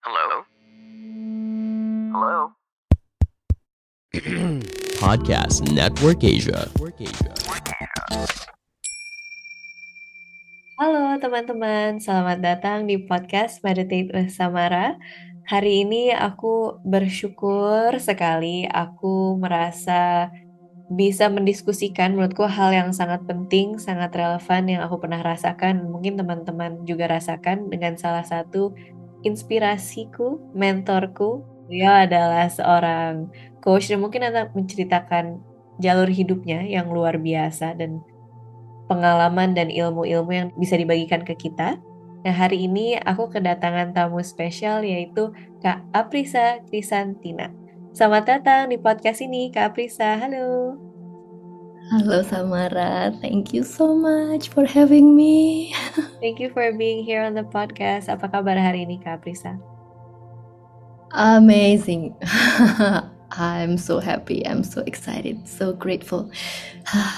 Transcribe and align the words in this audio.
Hello? 0.00 0.48
Hello? 2.08 2.56
Podcast 5.04 5.60
Network 5.76 6.24
Asia. 6.24 6.72
Halo 10.80 11.20
teman-teman, 11.20 12.00
selamat 12.00 12.40
datang 12.40 12.88
di 12.88 12.96
podcast 12.96 13.60
Meditate 13.60 14.08
with 14.16 14.32
Samara. 14.32 14.96
Hari 15.52 15.84
ini 15.84 16.16
aku 16.16 16.80
bersyukur 16.80 17.92
sekali 18.00 18.64
aku 18.72 19.36
merasa 19.36 20.32
bisa 20.88 21.28
mendiskusikan 21.28 22.16
menurutku 22.16 22.48
hal 22.48 22.72
yang 22.72 22.96
sangat 22.96 23.20
penting, 23.28 23.76
sangat 23.76 24.16
relevan 24.16 24.64
yang 24.64 24.80
aku 24.80 24.96
pernah 24.96 25.20
rasakan, 25.20 25.92
mungkin 25.92 26.16
teman-teman 26.16 26.88
juga 26.88 27.04
rasakan 27.04 27.68
dengan 27.68 28.00
salah 28.00 28.24
satu 28.24 28.72
inspirasiku, 29.22 30.40
mentorku. 30.56 31.44
Dia 31.70 32.08
adalah 32.08 32.50
seorang 32.50 33.30
coach 33.62 33.88
dan 33.92 34.02
mungkin 34.02 34.26
akan 34.26 34.50
menceritakan 34.56 35.38
jalur 35.78 36.10
hidupnya 36.10 36.66
yang 36.66 36.90
luar 36.90 37.16
biasa 37.16 37.78
dan 37.78 38.02
pengalaman 38.90 39.54
dan 39.54 39.70
ilmu-ilmu 39.70 40.32
yang 40.34 40.48
bisa 40.58 40.74
dibagikan 40.74 41.22
ke 41.22 41.38
kita. 41.38 41.78
Nah, 42.20 42.34
hari 42.36 42.68
ini 42.68 43.00
aku 43.00 43.32
kedatangan 43.32 43.96
tamu 43.96 44.20
spesial 44.20 44.84
yaitu 44.84 45.32
Kak 45.64 45.80
Aprisa 45.96 46.60
Krisantina. 46.68 47.48
Selamat 47.96 48.38
datang 48.38 48.68
di 48.68 48.76
podcast 48.76 49.24
ini, 49.24 49.48
Kak 49.48 49.72
Aprisa. 49.72 50.20
Halo. 50.20 50.76
Halo 51.90 52.22
Samara, 52.22 53.10
thank 53.18 53.50
you 53.50 53.66
so 53.66 53.98
much 53.98 54.54
for 54.54 54.62
having 54.62 55.18
me. 55.18 55.74
Thank 56.22 56.38
you 56.38 56.46
for 56.54 56.70
being 56.70 57.02
here 57.02 57.18
on 57.18 57.34
the 57.34 57.42
podcast. 57.42 58.06
Apa 58.06 58.30
kabar 58.30 58.54
hari 58.54 58.86
ini, 58.86 59.02
Kak 59.02 59.18
Aprisa? 59.18 59.58
Amazing. 61.10 62.14
I'm 63.34 63.74
so 63.74 63.98
happy, 63.98 64.46
I'm 64.46 64.62
so 64.62 64.86
excited, 64.86 65.42
so 65.50 65.74
grateful. 65.74 66.30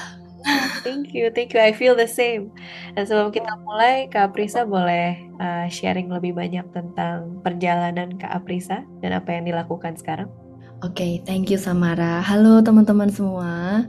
Thank 0.80 1.12
you, 1.12 1.28
thank 1.28 1.52
you. 1.52 1.61
I 1.61 1.77
feel 1.77 1.92
the 1.92 2.08
same. 2.08 2.56
Dan 2.96 3.05
sebelum 3.05 3.28
kita 3.28 3.52
mulai, 3.68 4.08
Kak 4.08 4.33
Aprisa 4.33 4.64
boleh 4.64 5.20
uh, 5.36 5.68
sharing 5.68 6.08
lebih 6.08 6.33
banyak 6.33 6.64
tentang 6.72 7.44
perjalanan 7.44 8.16
Kak 8.16 8.41
Aprisa 8.41 8.89
dan 9.05 9.20
apa 9.20 9.36
yang 9.36 9.44
dilakukan 9.44 10.00
sekarang? 10.00 10.33
Oke, 10.83 10.98
okay, 10.98 11.12
thank 11.22 11.46
you 11.46 11.61
Samara. 11.61 12.18
Halo 12.27 12.58
teman-teman 12.58 13.06
semua. 13.06 13.86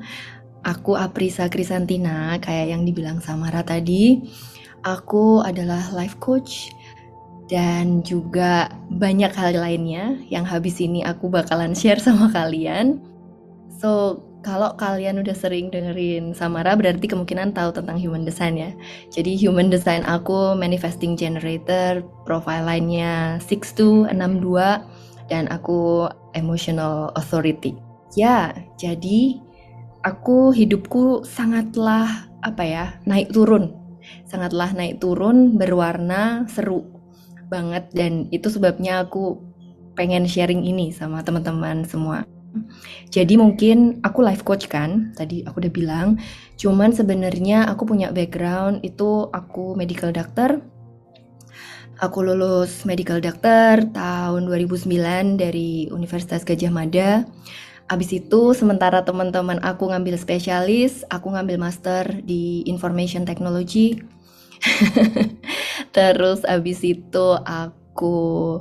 Aku 0.63 0.95
Aprisa 0.95 1.51
Krisantina, 1.51 2.39
kayak 2.39 2.71
yang 2.71 2.87
dibilang 2.87 3.19
Samara 3.19 3.63
tadi. 3.67 4.23
Aku 4.83 5.43
adalah 5.43 5.91
life 5.91 6.19
coach 6.19 6.71
dan 7.51 8.03
juga 8.03 8.71
banyak 8.91 9.31
hal 9.35 9.59
lainnya 9.59 10.15
yang 10.31 10.47
habis 10.47 10.79
ini 10.79 11.03
aku 11.03 11.27
bakalan 11.27 11.75
share 11.79 11.99
sama 11.99 12.31
kalian. 12.31 12.99
So, 13.79 14.23
kalau 14.43 14.75
kalian 14.75 15.23
udah 15.23 15.35
sering 15.35 15.71
dengerin 15.71 16.35
Samara 16.35 16.75
berarti 16.75 17.07
kemungkinan 17.07 17.55
tahu 17.55 17.71
tentang 17.79 17.95
human 17.95 18.27
design 18.27 18.59
ya. 18.59 18.71
Jadi 19.11 19.39
human 19.39 19.71
design 19.71 20.03
aku 20.03 20.55
manifesting 20.55 21.15
generator, 21.15 22.03
profile 22.27 22.67
lainnya 22.67 23.39
6262 23.47 24.11
dan 25.31 25.47
aku 25.47 26.11
emotional 26.35 27.15
authority. 27.15 27.79
Ya, 28.19 28.51
jadi 28.75 29.39
aku 30.03 30.51
hidupku 30.51 31.23
sangatlah 31.23 32.27
apa 32.43 32.63
ya, 32.63 32.85
naik 33.07 33.31
turun. 33.31 33.73
Sangatlah 34.27 34.75
naik 34.75 34.99
turun, 34.99 35.55
berwarna, 35.55 36.43
seru 36.51 36.83
banget 37.47 37.87
dan 37.95 38.27
itu 38.35 38.51
sebabnya 38.51 39.07
aku 39.07 39.39
pengen 39.95 40.27
sharing 40.27 40.65
ini 40.65 40.91
sama 40.91 41.23
teman-teman 41.23 41.87
semua. 41.87 42.27
Jadi 43.09 43.33
mungkin 43.37 44.01
aku 44.05 44.21
life 44.21 44.45
coach 44.45 44.69
kan, 44.69 45.13
tadi 45.17 45.41
aku 45.45 45.63
udah 45.63 45.73
bilang. 45.73 46.07
Cuman 46.57 46.93
sebenarnya 46.93 47.65
aku 47.65 47.85
punya 47.89 48.13
background 48.13 48.85
itu 48.85 49.29
aku 49.33 49.73
medical 49.73 50.13
doctor. 50.13 50.61
Aku 52.01 52.25
lulus 52.25 52.83
medical 52.89 53.21
doctor 53.21 53.85
tahun 53.93 54.49
2009 54.49 54.89
dari 55.39 55.87
Universitas 55.93 56.41
Gajah 56.41 56.73
Mada. 56.73 57.23
Abis 57.91 58.15
itu 58.15 58.55
sementara 58.55 59.03
teman-teman 59.03 59.59
aku 59.59 59.91
ngambil 59.91 60.15
spesialis, 60.15 61.03
aku 61.11 61.35
ngambil 61.35 61.59
master 61.59 62.23
di 62.23 62.63
information 62.65 63.27
technology. 63.27 63.99
Terus 65.95 66.47
abis 66.47 66.79
itu 66.81 67.27
aku 67.43 68.59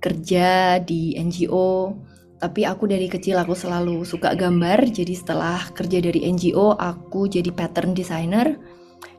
kerja 0.00 0.80
di 0.80 1.12
NGO 1.18 1.92
tapi 2.40 2.64
aku 2.64 2.88
dari 2.88 3.04
kecil 3.04 3.36
aku 3.36 3.52
selalu 3.52 4.00
suka 4.08 4.32
gambar. 4.32 4.88
Jadi 4.88 5.12
setelah 5.12 5.60
kerja 5.76 6.00
dari 6.00 6.24
NGO 6.24 6.72
aku 6.72 7.28
jadi 7.28 7.52
pattern 7.52 7.92
designer 7.92 8.56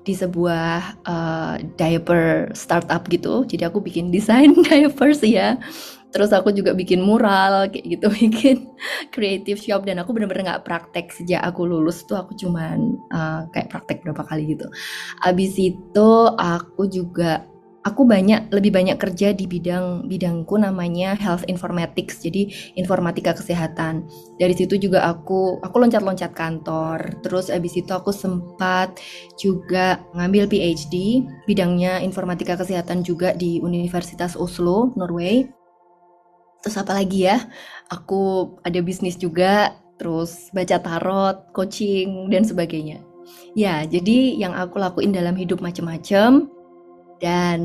di 0.01 0.17
sebuah 0.17 1.05
uh, 1.05 1.55
diaper 1.77 2.49
startup 2.57 3.05
gitu. 3.13 3.45
Jadi 3.45 3.61
aku 3.61 3.77
bikin 3.77 4.09
desain 4.09 4.57
diapers 4.65 5.21
ya 5.21 5.61
terus 6.11 6.29
aku 6.35 6.51
juga 6.51 6.75
bikin 6.75 6.99
mural 6.99 7.71
kayak 7.71 7.85
gitu 7.97 8.07
bikin 8.27 8.57
creative 9.09 9.59
shop. 9.59 9.87
Dan 9.87 10.03
aku 10.03 10.11
bener-bener 10.11 10.55
nggak 10.55 10.63
praktek 10.67 11.09
sejak 11.11 11.41
aku 11.41 11.65
lulus 11.65 12.03
tuh 12.03 12.19
aku 12.19 12.35
cuman 12.35 12.99
uh, 13.09 13.47
kayak 13.55 13.71
praktek 13.71 14.03
berapa 14.03 14.23
kali 14.27 14.53
gitu. 14.53 14.67
Abis 15.23 15.57
itu 15.57 16.09
aku 16.37 16.85
juga 16.91 17.47
aku 17.81 18.05
banyak 18.05 18.53
lebih 18.53 18.71
banyak 18.73 18.97
kerja 19.01 19.33
di 19.33 19.49
bidang 19.49 20.05
bidangku 20.05 20.53
namanya 20.57 21.17
health 21.17 21.45
informatics 21.49 22.21
jadi 22.21 22.49
informatika 22.77 23.33
kesehatan. 23.33 24.05
Dari 24.37 24.53
situ 24.53 24.77
juga 24.77 25.09
aku 25.09 25.61
aku 25.65 25.75
loncat-loncat 25.81 26.31
kantor. 26.33 27.21
Terus 27.25 27.49
abis 27.49 27.73
itu 27.81 27.91
aku 27.91 28.13
sempat 28.13 29.01
juga 29.37 30.01
ngambil 30.13 30.45
PhD 30.49 31.25
bidangnya 31.49 32.01
informatika 32.05 32.57
kesehatan 32.57 33.01
juga 33.01 33.33
di 33.33 33.57
Universitas 33.61 34.37
Oslo 34.37 34.93
Norway 34.93 35.60
terus 36.61 36.77
apa 36.77 36.93
lagi 36.95 37.27
ya 37.27 37.43
aku 37.89 38.55
ada 38.63 38.79
bisnis 38.81 39.17
juga 39.17 39.75
terus 39.99 40.49
baca 40.55 40.81
tarot 40.81 41.51
coaching 41.53 42.29
dan 42.31 42.41
sebagainya 42.41 43.01
ya 43.53 43.85
jadi 43.85 44.37
yang 44.37 44.53
aku 44.57 44.81
lakuin 44.81 45.13
dalam 45.13 45.37
hidup 45.37 45.61
macam-macam 45.61 46.49
dan 47.21 47.59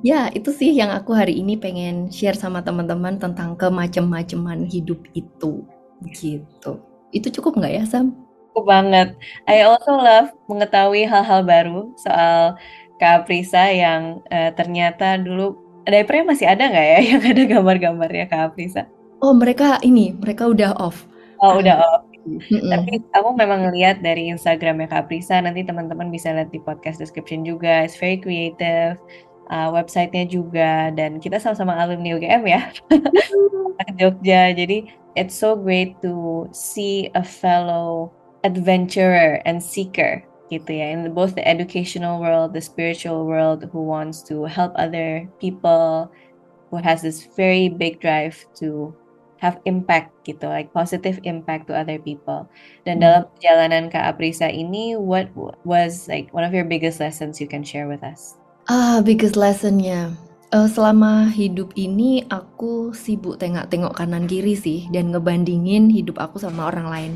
ya 0.00 0.32
itu 0.32 0.48
sih 0.56 0.72
yang 0.72 0.88
aku 0.88 1.12
hari 1.12 1.36
ini 1.36 1.60
pengen 1.60 2.08
share 2.08 2.32
sama 2.32 2.64
teman-teman 2.64 3.20
tentang 3.20 3.52
kemacem-maceman 3.60 4.64
hidup 4.64 5.04
itu 5.12 5.68
gitu. 6.10 6.80
Itu 7.12 7.28
cukup 7.28 7.60
nggak 7.60 7.72
ya 7.76 7.84
Sam? 7.84 8.16
Cukup 8.50 8.64
banget. 8.64 9.12
I 9.44 9.68
also 9.68 10.00
love 10.00 10.32
mengetahui 10.48 11.04
hal-hal 11.04 11.44
baru 11.44 11.92
soal 12.00 12.56
Kak 12.96 13.28
Aprisa 13.28 13.68
yang 13.68 14.24
uh, 14.32 14.50
ternyata 14.56 15.20
dulu 15.20 15.60
diapernya 15.86 16.24
masih 16.28 16.46
ada 16.46 16.64
nggak 16.68 16.86
ya 16.86 16.98
yang 17.14 17.22
ada 17.22 17.42
gambar-gambarnya 17.46 18.26
Kak 18.30 18.40
Aprisa? 18.52 18.86
Oh 19.22 19.34
mereka 19.34 19.78
ini 19.86 20.14
mereka 20.18 20.50
udah 20.50 20.74
off. 20.78 21.06
Oh 21.42 21.58
udah 21.58 21.76
off. 21.78 22.02
Mm-mm. 22.22 22.70
Tapi 22.70 23.02
aku 23.18 23.34
memang 23.34 23.66
ngeliat 23.66 23.98
dari 23.98 24.30
Instagramnya 24.30 24.86
Kak 24.86 25.10
Prisa, 25.10 25.42
nanti 25.42 25.66
teman-teman 25.66 26.06
bisa 26.06 26.30
lihat 26.30 26.54
di 26.54 26.62
podcast 26.62 27.02
description 27.02 27.42
juga. 27.42 27.82
It's 27.82 27.98
very 27.98 28.22
creative. 28.22 28.94
Uh, 29.50 29.68
websitenya 29.74 30.24
juga 30.30 30.94
dan 30.94 31.18
kita 31.18 31.36
sama-sama 31.36 31.76
alumni 31.76 32.16
UGM 32.16 32.46
ya 32.46 32.72
Jogja 34.00 34.54
jadi 34.56 34.88
it's 35.18 35.36
so 35.36 35.52
great 35.58 35.98
to 36.00 36.48
see 36.54 37.12
a 37.12 37.20
fellow 37.20 38.08
adventurer 38.48 39.42
and 39.44 39.60
seeker 39.60 40.24
gitu 40.52 40.76
ya 40.76 40.92
in 40.92 41.08
both 41.16 41.32
the 41.32 41.44
educational 41.48 42.20
world 42.20 42.52
the 42.52 42.60
spiritual 42.60 43.24
world 43.24 43.64
who 43.72 43.80
wants 43.80 44.20
to 44.20 44.44
help 44.44 44.76
other 44.76 45.24
people 45.40 46.12
who 46.68 46.76
has 46.76 47.00
this 47.00 47.24
very 47.32 47.72
big 47.72 47.96
drive 48.04 48.36
to 48.52 48.92
have 49.42 49.58
impact 49.66 50.14
gitu, 50.22 50.46
like 50.46 50.70
positive 50.70 51.18
impact 51.26 51.66
to 51.66 51.74
other 51.74 51.98
people. 51.98 52.46
Dan 52.86 53.02
hmm. 53.02 53.04
dalam 53.04 53.22
perjalanan 53.34 53.82
Kak 53.90 54.14
Aprisa 54.14 54.46
ini, 54.46 54.94
what 54.94 55.26
was 55.66 56.06
like 56.06 56.30
one 56.30 56.46
of 56.46 56.54
your 56.54 56.64
biggest 56.64 57.02
lessons 57.02 57.42
you 57.42 57.50
can 57.50 57.66
share 57.66 57.90
with 57.90 58.06
us? 58.06 58.38
Ah, 58.70 59.02
biggest 59.02 59.34
lessonnya. 59.34 60.14
Uh, 60.54 60.70
selama 60.70 61.26
hidup 61.32 61.74
ini 61.74 62.22
aku 62.30 62.94
sibuk 62.94 63.40
tengok-tengok 63.40 63.96
kanan 63.96 64.28
kiri 64.28 64.52
sih 64.54 64.84
dan 64.92 65.10
ngebandingin 65.10 65.90
hidup 65.90 66.22
aku 66.22 66.38
sama 66.38 66.70
orang 66.70 66.86
lain. 66.86 67.12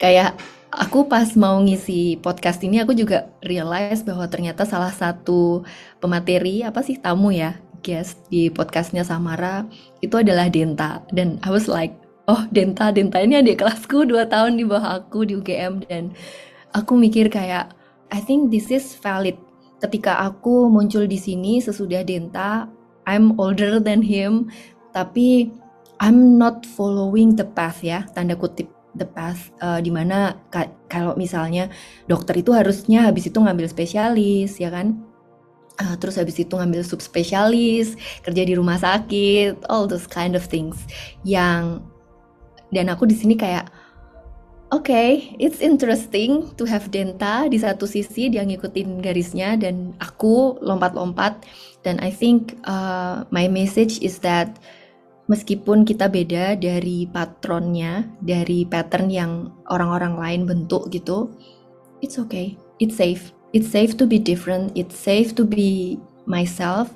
Kayak 0.00 0.40
aku 0.72 1.08
pas 1.08 1.32
mau 1.32 1.56
ngisi 1.64 2.20
podcast 2.20 2.60
ini 2.60 2.84
aku 2.84 2.92
juga 2.92 3.32
realize 3.40 4.04
bahwa 4.04 4.28
ternyata 4.28 4.68
salah 4.68 4.92
satu 4.92 5.64
pemateri 6.02 6.60
apa 6.60 6.84
sih 6.84 7.00
tamu 7.00 7.32
ya 7.32 7.56
guest 7.80 8.20
di 8.28 8.52
podcastnya 8.52 9.06
Samara 9.06 9.64
itu 10.04 10.18
adalah 10.18 10.50
Denta. 10.50 11.00
Dan 11.14 11.38
I 11.46 11.50
was 11.50 11.70
like 11.70 11.94
oh 12.28 12.44
Denta 12.52 12.92
Denta 12.92 13.22
ini 13.22 13.40
adik 13.40 13.64
kelasku 13.64 14.04
dua 14.04 14.28
tahun 14.28 14.60
di 14.60 14.64
bawah 14.68 15.00
aku 15.00 15.24
di 15.24 15.38
UGM 15.38 15.88
dan 15.88 16.12
aku 16.76 16.98
mikir 16.98 17.32
kayak 17.32 17.72
I 18.12 18.20
think 18.24 18.52
this 18.52 18.72
is 18.72 18.96
valid. 18.98 19.36
Ketika 19.78 20.18
aku 20.26 20.66
muncul 20.66 21.06
di 21.06 21.16
sini 21.16 21.62
sesudah 21.62 22.02
Denta 22.02 22.66
I'm 23.08 23.38
older 23.40 23.80
than 23.80 24.04
him 24.04 24.52
tapi 24.92 25.48
I'm 25.98 26.38
not 26.38 26.66
following 26.66 27.34
the 27.38 27.46
path 27.46 27.82
ya 27.82 28.06
tanda 28.12 28.34
kutip 28.38 28.77
the 28.98 29.06
path 29.06 29.54
uh, 29.62 29.78
di 29.78 29.88
mana 29.94 30.36
ka 30.50 30.66
kalau 30.90 31.14
misalnya 31.14 31.70
dokter 32.10 32.36
itu 32.42 32.50
harusnya 32.50 33.06
habis 33.06 33.30
itu 33.30 33.38
ngambil 33.38 33.70
spesialis 33.70 34.58
ya 34.58 34.68
kan? 34.68 34.98
Uh, 35.78 35.94
terus 35.94 36.18
habis 36.18 36.34
itu 36.42 36.50
ngambil 36.50 36.82
subspesialis 36.82 37.94
kerja 38.26 38.42
di 38.42 38.58
rumah 38.58 38.82
sakit 38.82 39.62
all 39.70 39.86
those 39.86 40.10
kind 40.10 40.34
of 40.34 40.42
things 40.42 40.74
yang 41.22 41.78
dan 42.74 42.90
aku 42.90 43.06
di 43.06 43.14
sini 43.14 43.38
kayak 43.38 43.70
Oke, 44.68 44.92
okay, 44.92 45.32
it's 45.40 45.64
interesting 45.64 46.52
to 46.60 46.68
have 46.68 46.92
Denta 46.92 47.48
di 47.48 47.56
satu 47.56 47.88
sisi 47.88 48.28
dia 48.28 48.44
ngikutin 48.44 49.00
garisnya 49.00 49.56
dan 49.56 49.96
aku 49.96 50.60
lompat-lompat. 50.60 51.40
Dan 51.80 51.96
I 52.04 52.12
think 52.12 52.60
uh, 52.68 53.24
my 53.32 53.48
message 53.48 53.96
is 54.04 54.20
that 54.20 54.60
meskipun 55.28 55.84
kita 55.84 56.08
beda 56.08 56.56
dari 56.56 57.04
patronnya, 57.04 58.08
dari 58.24 58.64
pattern 58.64 59.12
yang 59.12 59.52
orang-orang 59.68 60.16
lain 60.16 60.42
bentuk 60.48 60.88
gitu, 60.88 61.30
it's 62.00 62.16
okay, 62.16 62.56
it's 62.80 62.96
safe, 62.96 63.36
it's 63.52 63.68
safe 63.68 63.94
to 63.94 64.08
be 64.08 64.16
different, 64.16 64.72
it's 64.74 64.96
safe 64.96 65.36
to 65.36 65.44
be 65.44 66.00
myself. 66.24 66.90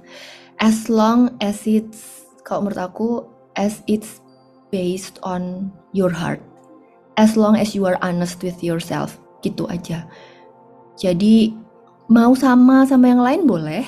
As 0.58 0.88
long 0.88 1.36
as 1.44 1.68
it's 1.68 2.24
kalau 2.42 2.66
menurut 2.68 2.80
aku 2.80 3.08
as 3.54 3.84
it's 3.86 4.24
based 4.72 5.20
on 5.22 5.70
your 5.92 6.10
heart. 6.10 6.40
As 7.20 7.36
long 7.36 7.60
as 7.60 7.76
you 7.76 7.84
are 7.84 8.00
honest 8.00 8.40
with 8.40 8.64
yourself. 8.64 9.20
Gitu 9.44 9.68
aja. 9.68 10.08
Jadi 10.96 11.52
mau 12.08 12.32
sama 12.32 12.88
sama 12.88 13.12
yang 13.12 13.22
lain 13.22 13.42
boleh 13.44 13.84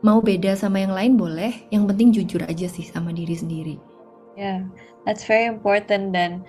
mau 0.00 0.20
beda 0.24 0.56
sama 0.56 0.80
yang 0.80 0.94
lain 0.96 1.14
boleh 1.16 1.52
yang 1.68 1.84
penting 1.84 2.12
jujur 2.12 2.40
aja 2.44 2.66
sih 2.66 2.84
sama 2.84 3.12
diri 3.12 3.36
sendiri 3.36 3.76
ya 4.36 4.42
yeah, 4.42 4.58
that's 5.04 5.24
very 5.26 5.44
important 5.44 6.12
dan 6.12 6.44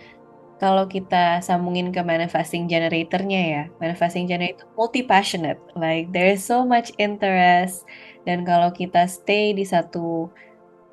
kalau 0.61 0.85
kita 0.85 1.41
sambungin 1.41 1.89
ke 1.89 2.05
manifesting 2.05 2.69
generatornya 2.69 3.41
ya 3.41 3.63
manifesting 3.81 4.29
generator 4.29 4.63
multi 4.77 5.01
passionate 5.01 5.59
like 5.73 6.07
there 6.13 6.29
is 6.29 6.39
so 6.41 6.63
much 6.63 6.93
interest 7.01 7.83
dan 8.23 8.45
kalau 8.45 8.69
kita 8.69 9.09
stay 9.09 9.51
di 9.51 9.65
satu 9.65 10.29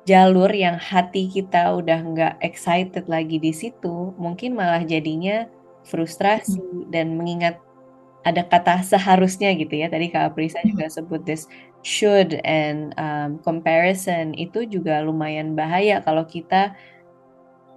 jalur 0.09 0.49
yang 0.49 0.81
hati 0.81 1.29
kita 1.29 1.69
udah 1.77 2.01
nggak 2.01 2.35
excited 2.41 3.05
lagi 3.05 3.37
di 3.37 3.53
situ, 3.53 4.17
mungkin 4.17 4.57
malah 4.57 4.81
jadinya 4.81 5.45
frustrasi 5.85 6.57
hmm. 6.57 6.89
dan 6.89 7.13
mengingat 7.13 7.61
ada 8.25 8.41
kata 8.41 8.81
seharusnya 8.81 9.53
gitu 9.53 9.77
ya. 9.77 9.85
Tadi 9.85 10.09
Kak 10.09 10.33
Aprisa 10.33 10.65
hmm. 10.65 10.73
juga 10.73 10.85
sebut 10.89 11.21
this 11.29 11.45
should 11.83 12.39
and 12.43 12.91
um, 12.99 13.39
comparison 13.41 14.35
itu 14.35 14.67
juga 14.67 14.99
lumayan 14.99 15.55
bahaya 15.55 16.03
kalau 16.03 16.27
kita 16.27 16.75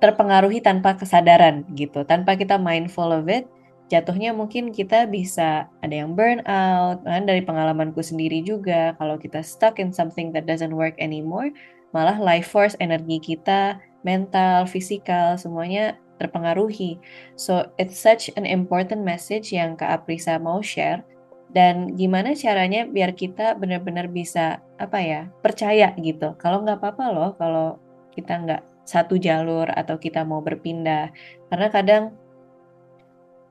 terpengaruhi 0.03 0.59
tanpa 0.59 0.99
kesadaran 0.99 1.63
gitu, 1.79 2.03
tanpa 2.03 2.35
kita 2.35 2.59
mindful 2.59 3.15
of 3.15 3.31
it. 3.31 3.47
Jatuhnya 3.87 4.33
mungkin 4.33 4.73
kita 4.73 5.07
bisa 5.07 5.69
ada 5.85 5.95
yang 5.95 6.17
burn 6.17 6.43
out, 6.49 7.05
kan 7.07 7.29
dari 7.29 7.45
pengalamanku 7.45 8.01
sendiri 8.03 8.43
juga. 8.43 8.97
Kalau 8.99 9.21
kita 9.21 9.45
stuck 9.45 9.79
in 9.79 9.95
something 9.95 10.33
that 10.35 10.49
doesn't 10.49 10.75
work 10.75 10.97
anymore, 10.99 11.53
malah 11.93 12.17
life 12.19 12.49
force 12.49 12.75
energi 12.81 13.21
kita 13.21 13.79
mental 14.03 14.67
fisikal 14.67 15.39
semuanya 15.39 15.95
terpengaruhi 16.17 16.99
so 17.37 17.67
it's 17.77 18.01
such 18.01 18.33
an 18.35 18.49
important 18.49 19.05
message 19.05 19.53
yang 19.53 19.77
Kak 19.77 20.03
Aprisa 20.03 20.41
mau 20.41 20.65
share 20.65 21.05
dan 21.53 21.95
gimana 21.97 22.33
caranya 22.33 22.89
biar 22.89 23.13
kita 23.13 23.55
benar-benar 23.61 24.09
bisa 24.09 24.65
apa 24.81 24.99
ya 25.01 25.21
percaya 25.45 25.93
gitu 26.01 26.33
kalau 26.41 26.65
nggak 26.65 26.81
apa-apa 26.81 27.05
loh 27.13 27.31
kalau 27.37 27.77
kita 28.17 28.33
nggak 28.41 28.63
satu 28.89 29.21
jalur 29.21 29.69
atau 29.69 30.01
kita 30.01 30.25
mau 30.25 30.41
berpindah 30.41 31.13
karena 31.53 31.69
kadang 31.69 32.03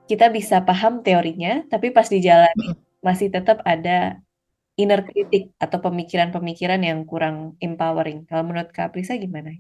kita 0.09 0.27
bisa 0.33 0.65
paham 0.65 1.06
teorinya 1.06 1.63
tapi 1.69 1.94
pas 1.94 2.09
di 2.09 2.19
jalan 2.19 2.51
masih 3.06 3.30
tetap 3.30 3.62
ada 3.65 4.18
inner 4.80 5.03
critic 5.03 5.51
atau 5.59 5.77
pemikiran-pemikiran 5.83 6.81
yang 6.81 7.03
kurang 7.03 7.59
empowering. 7.59 8.24
Kalau 8.25 8.48
menurut 8.48 8.71
Kak 8.71 8.95
Prisa 8.95 9.19
gimana? 9.19 9.53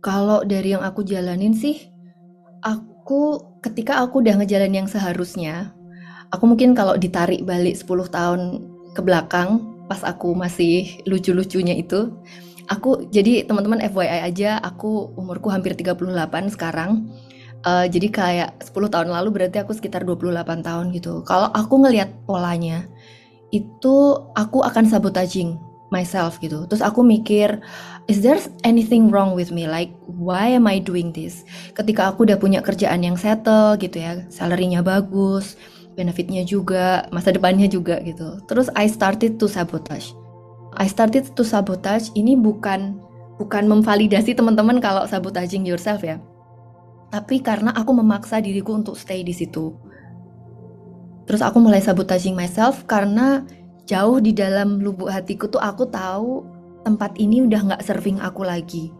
Kalau 0.00 0.46
dari 0.46 0.72
yang 0.72 0.82
aku 0.82 1.02
jalanin 1.06 1.52
sih, 1.52 1.90
aku 2.62 3.42
ketika 3.60 4.00
aku 4.00 4.22
udah 4.22 4.42
ngejalan 4.42 4.72
yang 4.72 4.88
seharusnya, 4.88 5.75
aku 6.36 6.44
mungkin 6.44 6.76
kalau 6.76 7.00
ditarik 7.00 7.42
balik 7.48 7.80
10 7.80 8.12
tahun 8.12 8.40
ke 8.92 9.00
belakang, 9.00 9.64
pas 9.88 10.04
aku 10.04 10.36
masih 10.36 11.00
lucu-lucunya 11.08 11.72
itu, 11.72 12.12
aku 12.68 13.08
jadi 13.08 13.48
teman-teman 13.48 13.80
FYI 13.82 14.28
aja, 14.28 14.60
aku 14.60 15.16
umurku 15.16 15.48
hampir 15.48 15.72
38 15.72 16.52
sekarang. 16.52 17.08
Uh, 17.66 17.88
jadi 17.90 18.08
kayak 18.12 18.50
10 18.62 18.94
tahun 18.94 19.08
lalu 19.10 19.28
berarti 19.34 19.58
aku 19.58 19.74
sekitar 19.74 20.06
28 20.06 20.62
tahun 20.62 20.94
gitu. 20.94 21.26
Kalau 21.26 21.50
aku 21.50 21.82
ngelihat 21.82 22.14
polanya, 22.22 22.86
itu 23.50 23.96
aku 24.38 24.62
akan 24.62 24.86
sabotaging 24.86 25.58
myself 25.90 26.38
gitu. 26.42 26.66
Terus 26.66 26.82
aku 26.82 27.02
mikir, 27.02 27.62
is 28.10 28.22
there 28.22 28.38
anything 28.66 29.10
wrong 29.10 29.34
with 29.34 29.54
me? 29.54 29.70
Like, 29.70 29.94
why 30.06 30.50
am 30.54 30.66
I 30.66 30.82
doing 30.82 31.14
this? 31.14 31.46
Ketika 31.74 32.10
aku 32.10 32.26
udah 32.26 32.38
punya 32.38 32.62
kerjaan 32.62 33.02
yang 33.06 33.14
settle 33.18 33.78
gitu 33.78 34.02
ya, 34.02 34.26
salarynya 34.30 34.82
bagus, 34.82 35.54
benefitnya 35.96 36.44
juga, 36.44 37.08
masa 37.10 37.32
depannya 37.32 37.66
juga 37.66 37.98
gitu. 38.04 38.38
Terus 38.46 38.68
I 38.76 38.86
started 38.86 39.40
to 39.40 39.48
sabotage. 39.48 40.12
I 40.76 40.86
started 40.86 41.32
to 41.32 41.42
sabotage 41.42 42.12
ini 42.12 42.36
bukan 42.36 43.00
bukan 43.40 43.64
memvalidasi 43.64 44.36
teman-teman 44.36 44.78
kalau 44.78 45.08
sabotaging 45.08 45.64
yourself 45.64 46.04
ya. 46.04 46.20
Tapi 47.08 47.40
karena 47.40 47.72
aku 47.72 47.96
memaksa 47.96 48.44
diriku 48.44 48.76
untuk 48.76 48.98
stay 48.98 49.24
di 49.24 49.32
situ 49.32 49.72
Terus 51.26 51.42
aku 51.42 51.58
mulai 51.58 51.82
sabotaging 51.82 52.38
myself 52.38 52.86
karena 52.86 53.42
jauh 53.84 54.22
di 54.22 54.30
dalam 54.30 54.78
lubuk 54.78 55.10
hatiku 55.10 55.50
tuh 55.50 55.58
aku 55.58 55.90
tahu 55.90 56.46
tempat 56.86 57.18
ini 57.18 57.42
udah 57.42 57.60
nggak 57.66 57.82
serving 57.82 58.22
aku 58.22 58.46
lagi. 58.46 58.94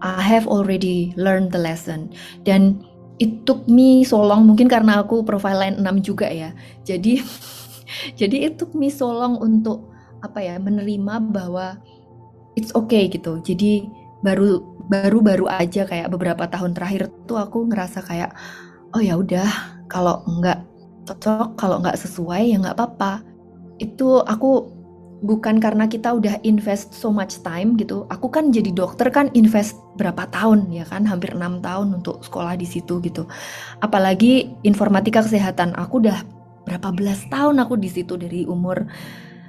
I 0.00 0.20
have 0.20 0.48
already 0.48 1.12
learned 1.16 1.52
the 1.52 1.60
lesson 1.60 2.12
dan 2.44 2.80
it 3.16 3.48
took 3.48 3.64
me 3.68 4.04
so 4.04 4.20
long 4.20 4.44
mungkin 4.44 4.68
karena 4.68 5.00
aku 5.00 5.24
profile 5.24 5.60
line 5.60 5.76
6 5.80 6.04
juga 6.04 6.28
ya. 6.28 6.52
Jadi 6.84 7.20
jadi 8.20 8.52
it 8.52 8.60
took 8.60 8.72
me 8.76 8.92
so 8.92 9.08
long 9.08 9.40
untuk 9.40 9.88
apa 10.20 10.42
ya 10.42 10.56
menerima 10.58 11.32
bahwa 11.32 11.80
it's 12.56 12.72
okay 12.76 13.08
gitu. 13.08 13.40
Jadi 13.40 13.88
baru 14.24 14.64
baru 14.86 15.18
baru 15.20 15.44
aja 15.50 15.84
kayak 15.84 16.10
beberapa 16.12 16.48
tahun 16.48 16.72
terakhir 16.72 17.10
tuh 17.28 17.38
aku 17.42 17.68
ngerasa 17.68 18.00
kayak 18.06 18.32
oh 18.94 19.02
ya 19.02 19.18
udah 19.18 19.46
kalau 19.90 20.22
nggak 20.24 20.62
cocok 21.06 21.54
kalau 21.58 21.78
nggak 21.82 21.98
sesuai 21.98 22.54
ya 22.54 22.56
nggak 22.58 22.76
apa-apa 22.78 23.22
itu 23.78 24.22
aku 24.24 24.75
bukan 25.26 25.58
karena 25.58 25.90
kita 25.90 26.14
udah 26.14 26.38
invest 26.46 26.94
so 26.94 27.10
much 27.10 27.42
time 27.42 27.74
gitu. 27.74 28.06
Aku 28.14 28.30
kan 28.30 28.54
jadi 28.54 28.70
dokter 28.70 29.10
kan 29.10 29.28
invest 29.34 29.74
berapa 29.98 30.30
tahun 30.30 30.70
ya 30.70 30.86
kan? 30.86 31.02
Hampir 31.04 31.34
enam 31.34 31.58
tahun 31.58 31.98
untuk 32.00 32.22
sekolah 32.22 32.54
di 32.54 32.64
situ 32.64 33.02
gitu. 33.02 33.26
Apalagi 33.82 34.54
informatika 34.62 35.26
kesehatan. 35.26 35.74
Aku 35.74 35.98
udah 35.98 36.22
berapa 36.64 36.94
belas 36.94 37.26
tahun 37.26 37.58
aku 37.58 37.74
di 37.76 37.90
situ 37.90 38.14
dari 38.14 38.46
umur 38.46 38.86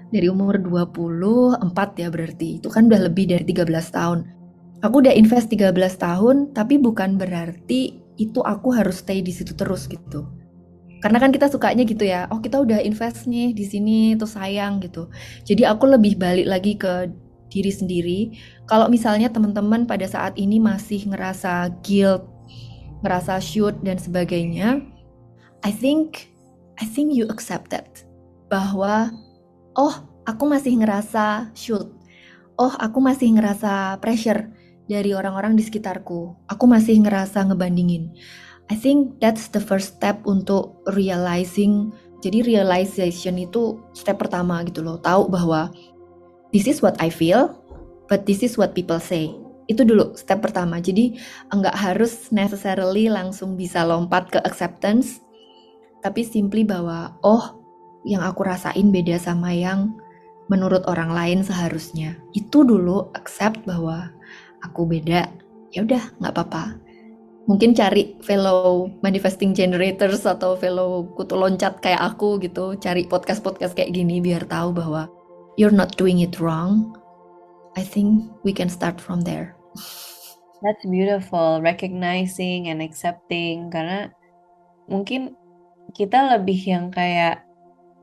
dari 0.09 0.27
umur 0.27 0.57
24 0.57 1.61
ya 2.01 2.09
berarti. 2.09 2.57
Itu 2.57 2.73
kan 2.73 2.89
udah 2.89 3.07
lebih 3.07 3.29
dari 3.29 3.45
13 3.45 3.69
tahun. 3.93 4.19
Aku 4.81 5.05
udah 5.05 5.13
invest 5.13 5.53
13 5.53 5.71
tahun 6.01 6.57
tapi 6.57 6.81
bukan 6.81 7.21
berarti 7.21 8.01
itu 8.17 8.41
aku 8.41 8.73
harus 8.73 9.05
stay 9.05 9.21
di 9.21 9.29
situ 9.29 9.53
terus 9.53 9.85
gitu 9.85 10.36
karena 10.97 11.17
kan 11.21 11.29
kita 11.29 11.45
sukanya 11.51 11.85
gitu 11.85 12.03
ya 12.05 12.25
oh 12.33 12.41
kita 12.41 12.57
udah 12.57 12.81
invest 12.81 13.29
nih 13.29 13.53
di 13.53 13.65
sini 13.65 14.17
tuh 14.17 14.29
sayang 14.29 14.81
gitu. 14.81 15.09
Jadi 15.45 15.63
aku 15.67 15.85
lebih 15.85 16.17
balik 16.17 16.47
lagi 16.49 16.73
ke 16.77 17.11
diri 17.47 17.71
sendiri. 17.71 18.19
Kalau 18.67 18.91
misalnya 18.91 19.31
teman-teman 19.31 19.87
pada 19.87 20.03
saat 20.09 20.35
ini 20.35 20.57
masih 20.59 21.07
ngerasa 21.07 21.71
guilt 21.85 22.25
ngerasa 23.05 23.37
shoot 23.37 23.77
dan 23.85 24.01
sebagainya 24.01 24.81
I 25.61 25.69
think 25.69 26.33
I 26.81 26.85
think 26.85 27.13
you 27.13 27.29
accept 27.29 27.73
that. 27.73 28.05
Bahwa 28.49 29.13
oh 29.77 29.95
aku 30.25 30.43
masih 30.49 30.81
ngerasa 30.81 31.53
shoot. 31.53 31.89
Oh 32.57 32.73
aku 32.73 32.97
masih 32.97 33.37
ngerasa 33.37 34.01
pressure 34.01 34.49
dari 34.89 35.13
orang-orang 35.13 35.53
di 35.53 35.61
sekitarku. 35.61 36.33
Aku 36.49 36.65
masih 36.65 36.97
ngerasa 37.05 37.45
ngebandingin 37.45 38.17
I 38.67 38.75
think 38.75 39.23
that's 39.23 39.47
the 39.51 39.63
first 39.63 39.99
step 39.99 40.19
untuk 40.27 40.83
realizing. 40.91 41.95
Jadi 42.19 42.43
realization 42.43 43.39
itu 43.39 43.79
step 43.95 44.19
pertama 44.19 44.59
gitu 44.67 44.83
loh. 44.83 44.99
Tahu 44.99 45.31
bahwa 45.31 45.71
this 46.51 46.67
is 46.67 46.83
what 46.83 46.99
I 46.99 47.07
feel, 47.07 47.55
but 48.11 48.27
this 48.27 48.43
is 48.43 48.59
what 48.59 48.75
people 48.75 48.99
say. 48.99 49.31
Itu 49.71 49.87
dulu 49.87 50.15
step 50.19 50.43
pertama. 50.43 50.83
Jadi 50.83 51.15
enggak 51.55 51.75
harus 51.75 52.31
necessarily 52.35 53.07
langsung 53.07 53.55
bisa 53.55 53.87
lompat 53.87 54.35
ke 54.35 54.39
acceptance, 54.43 55.23
tapi 56.03 56.27
simply 56.27 56.67
bahwa 56.67 57.15
oh 57.23 57.55
yang 58.03 58.23
aku 58.23 58.47
rasain 58.47 58.91
beda 58.91 59.19
sama 59.19 59.51
yang 59.51 59.95
menurut 60.51 60.83
orang 60.87 61.11
lain 61.11 61.39
seharusnya. 61.43 62.15
Itu 62.31 62.63
dulu 62.63 63.11
accept 63.15 63.67
bahwa 63.67 64.11
aku 64.63 64.87
beda. 64.87 65.27
Ya 65.75 65.83
udah, 65.83 66.03
nggak 66.23 66.33
apa-apa. 66.33 66.86
Mungkin 67.47 67.71
cari 67.71 68.19
fellow 68.27 68.91
manifesting 68.99 69.55
generators 69.55 70.27
atau 70.27 70.59
fellow 70.59 71.07
kutu 71.15 71.39
loncat 71.39 71.79
kayak 71.79 72.03
aku 72.13 72.43
gitu, 72.43 72.75
cari 72.75 73.07
podcast-podcast 73.07 73.71
kayak 73.71 73.95
gini 73.95 74.19
biar 74.19 74.43
tahu 74.51 74.75
bahwa 74.75 75.07
you're 75.55 75.71
not 75.71 75.95
doing 75.95 76.19
it 76.19 76.43
wrong. 76.43 76.91
I 77.79 77.87
think 77.87 78.27
we 78.43 78.51
can 78.51 78.67
start 78.67 78.99
from 78.99 79.23
there. 79.23 79.55
That's 80.59 80.83
beautiful, 80.83 81.63
recognizing 81.63 82.67
and 82.67 82.83
accepting 82.83 83.71
karena 83.71 84.11
mungkin 84.91 85.37
kita 85.95 86.35
lebih 86.35 86.59
yang 86.67 86.85
kayak 86.91 87.47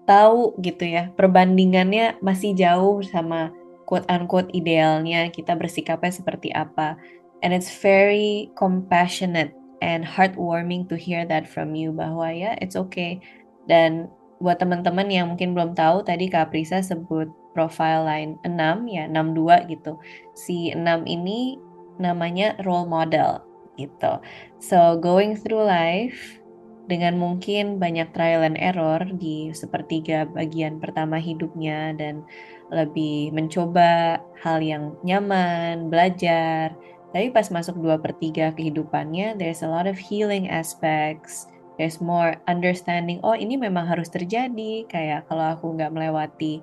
tahu 0.05 0.57
gitu 0.61 0.85
ya 0.85 1.13
perbandingannya 1.17 2.21
masih 2.21 2.53
jauh 2.53 3.01
sama 3.05 3.53
quote 3.89 4.05
unquote 4.09 4.53
idealnya 4.53 5.33
kita 5.33 5.57
bersikapnya 5.57 6.13
seperti 6.13 6.53
apa 6.53 6.97
and 7.45 7.53
it's 7.53 7.69
very 7.85 8.49
compassionate 8.57 9.53
and 9.85 10.03
heartwarming 10.03 10.89
to 10.89 10.97
hear 10.97 11.29
that 11.29 11.45
from 11.45 11.77
you 11.77 11.93
bahwa 11.93 12.33
ya 12.33 12.57
it's 12.65 12.75
okay 12.75 13.21
dan 13.69 14.09
buat 14.41 14.57
teman-teman 14.57 15.13
yang 15.13 15.37
mungkin 15.37 15.53
belum 15.53 15.77
tahu 15.77 16.03
tadi 16.03 16.33
Kak 16.33 16.51
Prisa 16.51 16.81
sebut 16.81 17.29
profile 17.53 18.03
line 18.09 18.41
6 18.43 18.57
ya 18.89 19.05
62 19.07 19.71
gitu 19.77 19.93
si 20.33 20.73
6 20.73 20.81
ini 21.05 21.61
namanya 22.01 22.59
role 22.65 22.89
model 22.89 23.45
gitu 23.79 24.19
so 24.59 24.99
going 24.99 25.39
through 25.39 25.63
life 25.63 26.41
dengan 26.85 27.17
mungkin 27.17 27.81
banyak 27.81 28.13
trial 28.13 28.45
and 28.45 28.61
error 28.61 29.01
di 29.17 29.49
sepertiga 29.57 30.29
bagian 30.29 30.77
pertama 30.83 31.17
hidupnya 31.17 31.97
dan 31.97 32.25
lebih 32.69 33.33
mencoba 33.33 34.21
hal 34.41 34.61
yang 34.61 34.97
nyaman, 35.05 35.89
belajar. 35.89 36.77
Tapi 37.15 37.31
pas 37.31 37.47
masuk 37.47 37.79
dua 37.79 38.03
per 38.03 38.19
tiga 38.19 38.51
kehidupannya, 38.51 39.39
there's 39.39 39.63
a 39.63 39.71
lot 39.71 39.87
of 39.87 39.95
healing 39.95 40.51
aspects. 40.51 41.47
There's 41.79 42.03
more 42.03 42.39
understanding, 42.51 43.23
oh 43.23 43.39
ini 43.39 43.55
memang 43.55 43.87
harus 43.87 44.11
terjadi. 44.11 44.83
Kayak 44.91 45.31
kalau 45.31 45.55
aku 45.55 45.79
nggak 45.79 45.95
melewati 45.95 46.59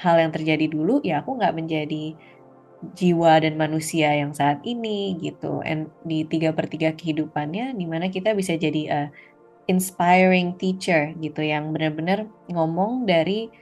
hal 0.00 0.16
yang 0.16 0.32
terjadi 0.32 0.72
dulu, 0.72 1.04
ya 1.04 1.20
aku 1.20 1.36
nggak 1.36 1.52
menjadi 1.52 2.16
jiwa 2.96 3.44
dan 3.44 3.60
manusia 3.60 4.16
yang 4.16 4.32
saat 4.32 4.64
ini 4.64 5.20
gitu. 5.20 5.60
And 5.60 5.92
di 6.08 6.24
tiga 6.24 6.56
per 6.56 6.72
tiga 6.72 6.96
kehidupannya, 6.96 7.76
di 7.76 7.84
mana 7.84 8.08
kita 8.08 8.32
bisa 8.32 8.56
jadi 8.56 8.82
a 8.88 9.00
inspiring 9.68 10.56
teacher 10.56 11.12
gitu 11.20 11.44
yang 11.44 11.70
benar-benar 11.70 12.26
ngomong 12.48 13.04
dari 13.04 13.52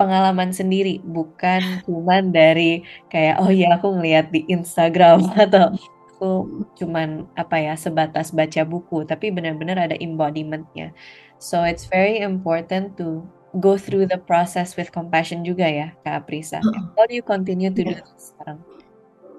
pengalaman 0.00 0.48
sendiri 0.56 1.04
bukan 1.04 1.84
cuman 1.84 2.32
dari 2.32 2.80
kayak 3.12 3.36
oh 3.44 3.52
ya 3.52 3.76
aku 3.76 3.92
ngeliat 4.00 4.32
di 4.32 4.48
Instagram 4.48 5.28
atau 5.44 5.76
aku 6.16 6.48
cuman 6.80 7.28
apa 7.36 7.60
ya 7.60 7.76
sebatas 7.76 8.32
baca 8.32 8.64
buku 8.64 9.04
tapi 9.04 9.28
benar-benar 9.28 9.76
ada 9.76 9.96
embodimentnya. 10.00 10.96
So 11.40 11.64
it's 11.64 11.88
very 11.88 12.20
important 12.20 12.96
to 13.00 13.24
go 13.56 13.80
through 13.80 14.08
the 14.08 14.20
process 14.20 14.76
with 14.76 14.92
compassion 14.92 15.44
juga 15.44 15.64
ya 15.64 15.88
Kak 16.04 16.24
Aprisa. 16.24 16.60
How 16.96 17.04
do 17.08 17.16
you 17.16 17.24
continue 17.24 17.72
to 17.72 17.80
do 17.80 17.96
this 17.96 18.36
sekarang? 18.36 18.60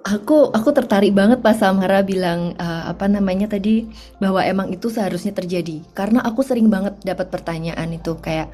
Aku 0.02 0.50
aku 0.50 0.74
tertarik 0.74 1.14
banget 1.14 1.46
pas 1.46 1.54
Samara 1.54 2.02
bilang 2.02 2.58
uh, 2.58 2.90
apa 2.90 3.06
namanya 3.06 3.54
tadi 3.54 3.86
bahwa 4.18 4.42
emang 4.42 4.74
itu 4.74 4.90
seharusnya 4.90 5.30
terjadi. 5.30 5.86
Karena 5.94 6.26
aku 6.26 6.42
sering 6.42 6.74
banget 6.74 6.98
dapat 7.06 7.30
pertanyaan 7.30 7.94
itu 7.94 8.18
kayak 8.18 8.50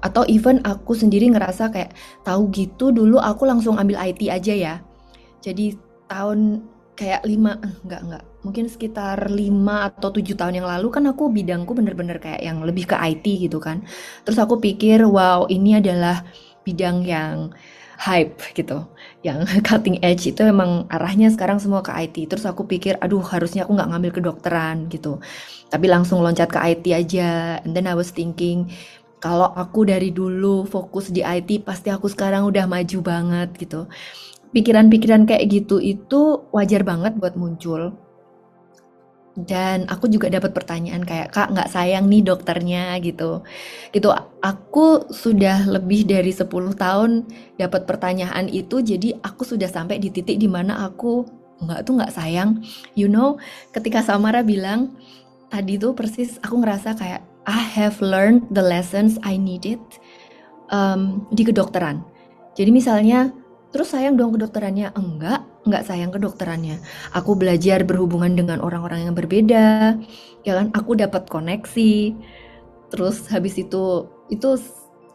atau 0.00 0.22
even 0.30 0.62
aku 0.62 0.94
sendiri 0.94 1.30
ngerasa 1.30 1.70
kayak 1.70 1.94
tahu 2.22 2.50
gitu 2.54 2.90
dulu 2.94 3.18
aku 3.18 3.46
langsung 3.46 3.76
ambil 3.76 3.98
IT 4.02 4.30
aja 4.30 4.54
ya. 4.54 4.74
Jadi 5.42 5.78
tahun 6.10 6.64
kayak 6.98 7.22
lima 7.28 7.62
eh, 7.62 7.74
enggak 7.86 8.02
enggak 8.10 8.24
mungkin 8.42 8.66
sekitar 8.66 9.30
lima 9.30 9.86
atau 9.86 10.10
tujuh 10.10 10.34
tahun 10.34 10.62
yang 10.62 10.66
lalu 10.66 10.88
kan 10.90 11.04
aku 11.06 11.30
bidangku 11.30 11.74
bener-bener 11.74 12.18
kayak 12.18 12.42
yang 12.42 12.62
lebih 12.62 12.90
ke 12.90 12.96
IT 12.98 13.50
gitu 13.50 13.58
kan. 13.62 13.82
Terus 14.26 14.38
aku 14.38 14.58
pikir 14.58 15.02
wow 15.06 15.46
ini 15.46 15.78
adalah 15.78 16.26
bidang 16.66 17.06
yang 17.06 17.54
hype 17.98 18.38
gitu 18.54 18.86
yang 19.26 19.42
cutting 19.66 19.98
edge 20.06 20.30
itu 20.30 20.46
emang 20.46 20.86
arahnya 20.86 21.34
sekarang 21.34 21.58
semua 21.58 21.82
ke 21.82 21.90
IT 21.90 22.30
terus 22.30 22.46
aku 22.46 22.62
pikir 22.62 22.94
aduh 23.02 23.18
harusnya 23.26 23.66
aku 23.66 23.74
nggak 23.74 23.90
ngambil 23.90 24.12
kedokteran 24.22 24.86
gitu 24.86 25.18
tapi 25.66 25.90
langsung 25.90 26.22
loncat 26.22 26.46
ke 26.46 26.58
IT 26.62 26.84
aja 26.94 27.58
and 27.66 27.74
then 27.74 27.90
I 27.90 27.98
was 27.98 28.14
thinking 28.14 28.70
kalau 29.18 29.50
aku 29.50 29.82
dari 29.86 30.14
dulu 30.14 30.62
fokus 30.62 31.10
di 31.10 31.26
IT 31.26 31.66
pasti 31.66 31.90
aku 31.90 32.06
sekarang 32.06 32.46
udah 32.46 32.70
maju 32.70 32.98
banget 33.02 33.50
gitu. 33.58 33.90
Pikiran-pikiran 34.54 35.28
kayak 35.28 35.44
gitu 35.50 35.82
itu 35.82 36.48
wajar 36.54 36.86
banget 36.86 37.18
buat 37.18 37.34
muncul. 37.34 37.98
Dan 39.38 39.86
aku 39.86 40.10
juga 40.10 40.26
dapat 40.26 40.50
pertanyaan 40.50 41.06
kayak 41.06 41.30
kak 41.30 41.54
nggak 41.54 41.70
sayang 41.70 42.10
nih 42.10 42.26
dokternya 42.26 42.98
gitu. 43.02 43.42
Gitu 43.94 44.08
aku 44.42 45.10
sudah 45.14 45.66
lebih 45.66 46.06
dari 46.06 46.34
10 46.34 46.48
tahun 46.74 47.26
dapat 47.54 47.86
pertanyaan 47.86 48.50
itu 48.50 48.82
jadi 48.82 49.14
aku 49.22 49.46
sudah 49.46 49.70
sampai 49.70 50.02
di 50.02 50.10
titik 50.10 50.42
di 50.42 50.50
mana 50.50 50.86
aku 50.86 51.22
nggak 51.62 51.86
tuh 51.86 51.94
nggak 51.98 52.14
sayang. 52.14 52.62
You 52.98 53.06
know 53.10 53.38
ketika 53.70 54.02
Samara 54.02 54.42
bilang 54.42 54.94
tadi 55.50 55.78
tuh 55.78 55.94
persis 55.94 56.38
aku 56.42 56.58
ngerasa 56.58 56.98
kayak 56.98 57.22
I 57.48 57.64
have 57.80 58.04
learned 58.04 58.52
the 58.52 58.60
lessons 58.60 59.16
I 59.24 59.40
needed 59.40 59.80
um, 60.68 61.24
di 61.32 61.48
kedokteran 61.48 62.04
jadi 62.52 62.68
misalnya 62.68 63.32
Terus 63.68 63.92
sayang 63.92 64.16
dong 64.16 64.32
kedokterannya? 64.32 64.96
Enggak, 64.96 65.44
enggak 65.68 65.84
sayang 65.84 66.08
kedokterannya. 66.08 66.80
Aku 67.12 67.36
belajar 67.36 67.84
berhubungan 67.84 68.32
dengan 68.32 68.64
orang-orang 68.64 69.04
yang 69.04 69.14
berbeda, 69.16 70.00
ya 70.40 70.52
kan? 70.56 70.72
Aku 70.72 70.96
dapat 70.96 71.28
koneksi. 71.28 72.16
Terus 72.88 73.28
habis 73.28 73.60
itu 73.60 74.08
itu 74.32 74.56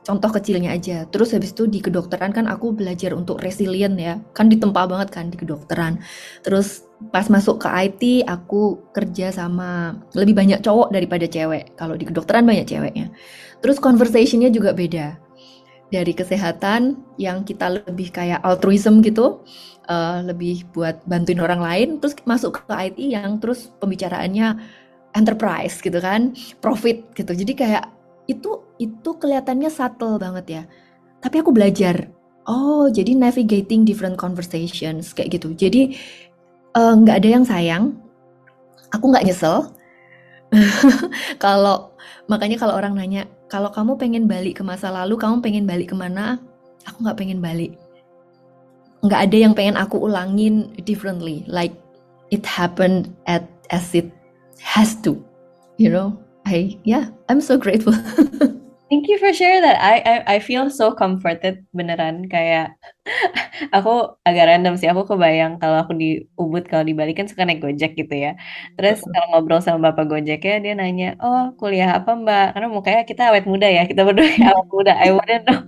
contoh 0.04 0.30
kecilnya 0.30 0.76
aja. 0.76 1.08
Terus 1.10 1.34
habis 1.34 1.56
itu 1.56 1.66
di 1.66 1.80
kedokteran 1.80 2.36
kan 2.36 2.46
aku 2.46 2.76
belajar 2.76 3.16
untuk 3.16 3.40
resilient 3.40 3.96
ya. 3.98 4.20
Kan 4.36 4.52
ditempa 4.52 4.86
banget 4.86 5.10
kan 5.10 5.32
di 5.32 5.40
kedokteran. 5.40 6.04
Terus 6.44 6.86
pas 7.12 7.28
masuk 7.28 7.64
ke 7.64 7.68
IT 7.68 8.04
aku 8.28 8.92
kerja 8.92 9.32
sama 9.32 10.00
lebih 10.16 10.36
banyak 10.36 10.60
cowok 10.60 10.92
daripada 10.92 11.26
cewek. 11.26 11.74
Kalau 11.80 11.96
di 11.96 12.06
kedokteran 12.06 12.44
banyak 12.44 12.68
ceweknya. 12.68 13.10
Terus 13.64 13.80
conversationnya 13.80 14.52
juga 14.52 14.76
beda 14.76 15.24
dari 15.94 16.14
kesehatan 16.18 16.98
yang 17.22 17.46
kita 17.46 17.86
lebih 17.86 18.10
kayak 18.10 18.42
altruism 18.42 19.06
gitu, 19.06 19.46
uh, 19.86 20.26
lebih 20.26 20.66
buat 20.74 21.06
bantuin 21.06 21.38
orang 21.38 21.62
lain, 21.62 21.90
terus 22.02 22.18
masuk 22.26 22.66
ke 22.66 22.74
IT 22.74 22.98
yang 23.14 23.38
terus 23.38 23.70
pembicaraannya 23.78 24.58
enterprise 25.14 25.78
gitu 25.86 26.02
kan, 26.02 26.34
profit 26.58 27.14
gitu. 27.14 27.38
Jadi 27.38 27.54
kayak 27.54 27.86
itu 28.28 28.64
itu 28.80 29.10
kelihatannya 29.20 29.70
subtle 29.70 30.20
banget 30.20 30.46
ya. 30.48 30.64
Tapi 31.24 31.40
aku 31.40 31.56
belajar, 31.56 32.12
oh 32.48 32.92
jadi 32.92 33.16
navigating 33.16 33.88
different 33.88 34.20
conversations 34.20 35.12
kayak 35.16 35.40
gitu. 35.40 35.56
Jadi 35.56 35.96
eh, 36.76 36.94
nggak 37.00 37.16
uh, 37.16 37.20
ada 37.20 37.30
yang 37.30 37.46
sayang, 37.48 37.84
aku 38.92 39.12
nggak 39.12 39.26
nyesel. 39.28 39.72
kalau 41.44 41.92
makanya 42.30 42.62
kalau 42.62 42.78
orang 42.78 42.94
nanya 42.94 43.26
kalau 43.50 43.70
kamu 43.70 43.98
pengen 44.02 44.26
balik 44.26 44.62
ke 44.62 44.64
masa 44.66 44.90
lalu, 44.90 45.14
kamu 45.14 45.42
pengen 45.46 45.66
balik 45.70 45.94
ke 45.94 45.96
mana? 45.98 46.42
Aku 46.90 47.06
nggak 47.06 47.22
pengen 47.22 47.38
balik. 47.38 47.78
Nggak 49.06 49.30
ada 49.30 49.38
yang 49.38 49.54
pengen 49.54 49.78
aku 49.78 50.02
ulangin 50.02 50.74
differently. 50.90 51.46
Like 51.46 51.78
it 52.34 52.42
happened 52.50 53.14
at 53.30 53.46
as 53.70 53.94
it 53.94 54.10
has 54.58 54.98
to. 55.06 55.22
You 55.78 55.94
know, 55.94 56.18
I 56.46 56.80
yeah, 56.84 57.10
I'm 57.30 57.42
so 57.42 57.58
grateful. 57.58 57.94
Thank 58.92 59.10
you 59.10 59.18
for 59.18 59.34
share 59.34 59.58
that. 59.64 59.82
I, 59.82 59.96
I 60.06 60.16
I 60.36 60.38
feel 60.38 60.70
so 60.70 60.94
comforted 60.94 61.66
beneran 61.74 62.30
kayak 62.30 62.78
aku 63.76 64.14
agak 64.28 64.46
random 64.54 64.78
sih. 64.78 64.86
Aku 64.92 65.08
kebayang 65.08 65.58
kalau 65.58 65.82
aku 65.82 65.98
di 65.98 66.22
Ubud 66.38 66.68
kalau 66.70 66.86
di 66.86 66.94
Bali 66.94 67.18
kan 67.18 67.26
suka 67.26 67.48
naik 67.48 67.64
Gojek 67.64 67.98
gitu 67.98 68.14
ya. 68.14 68.38
Terus 68.78 69.02
kalau 69.02 69.28
ngobrol 69.34 69.64
sama 69.66 69.90
Bapak 69.90 70.14
Gojeknya 70.14 70.62
dia 70.62 70.74
nanya, 70.78 71.10
"Oh, 71.24 71.56
kuliah 71.58 71.98
apa, 71.98 72.14
Mbak?" 72.14 72.46
Karena 72.54 72.68
mukanya 72.70 73.02
kita 73.08 73.34
awet 73.34 73.50
muda 73.50 73.66
ya. 73.66 73.90
Kita 73.90 74.06
berdua 74.06 74.28
awet 74.54 74.68
muda. 74.70 74.94
I 75.00 75.10
wouldn't 75.16 75.48
know. 75.50 75.60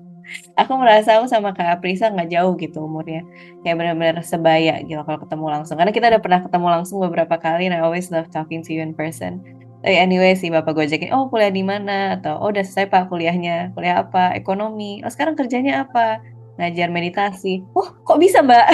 Aku 0.57 0.73
merasa 0.81 1.17
aku 1.17 1.25
sama 1.29 1.53
Kak 1.57 1.81
Aprisa 1.81 2.09
nggak 2.13 2.29
jauh 2.33 2.53
gitu 2.61 2.85
umurnya. 2.85 3.25
Kayak 3.65 3.75
benar-benar 3.81 4.21
sebaya 4.21 4.81
gitu 4.85 5.01
kalau 5.01 5.17
ketemu 5.23 5.45
langsung. 5.49 5.75
Karena 5.81 5.93
kita 5.95 6.05
udah 6.13 6.21
pernah 6.21 6.41
ketemu 6.45 6.67
langsung 6.69 6.97
beberapa 7.01 7.35
kali 7.41 7.69
and 7.69 7.75
I 7.77 7.81
always 7.81 8.13
love 8.13 8.29
talking 8.29 8.61
to 8.65 8.71
you 8.75 8.85
in 8.85 8.93
person 8.93 9.64
eh, 9.85 10.01
anyway 10.01 10.33
si 10.33 10.49
bapak 10.49 10.73
gojekin 10.73 11.13
oh 11.13 11.29
kuliah 11.29 11.53
di 11.53 11.61
mana? 11.61 12.17
Atau 12.17 12.41
oh 12.41 12.49
udah 12.49 12.65
selesai 12.65 12.89
pak 12.89 13.07
kuliahnya. 13.13 13.71
Kuliah 13.77 14.01
apa? 14.03 14.33
Ekonomi. 14.33 15.05
Oh 15.05 15.11
sekarang 15.13 15.37
kerjanya 15.37 15.85
apa? 15.85 16.19
Ngajar 16.57 16.89
meditasi. 16.89 17.61
Oh 17.77 17.93
kok 18.03 18.19
bisa 18.19 18.41
mbak? 18.41 18.65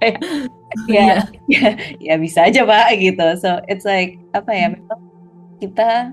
Ya, 0.90 1.24
ya 1.48 1.78
ya 2.02 2.14
bisa 2.20 2.44
aja 2.44 2.66
pak 2.66 2.98
gitu. 2.98 3.24
So 3.40 3.62
it's 3.70 3.86
like 3.88 4.20
apa 4.36 4.52
ya 4.52 4.66
memang 4.74 5.00
kita 5.62 6.12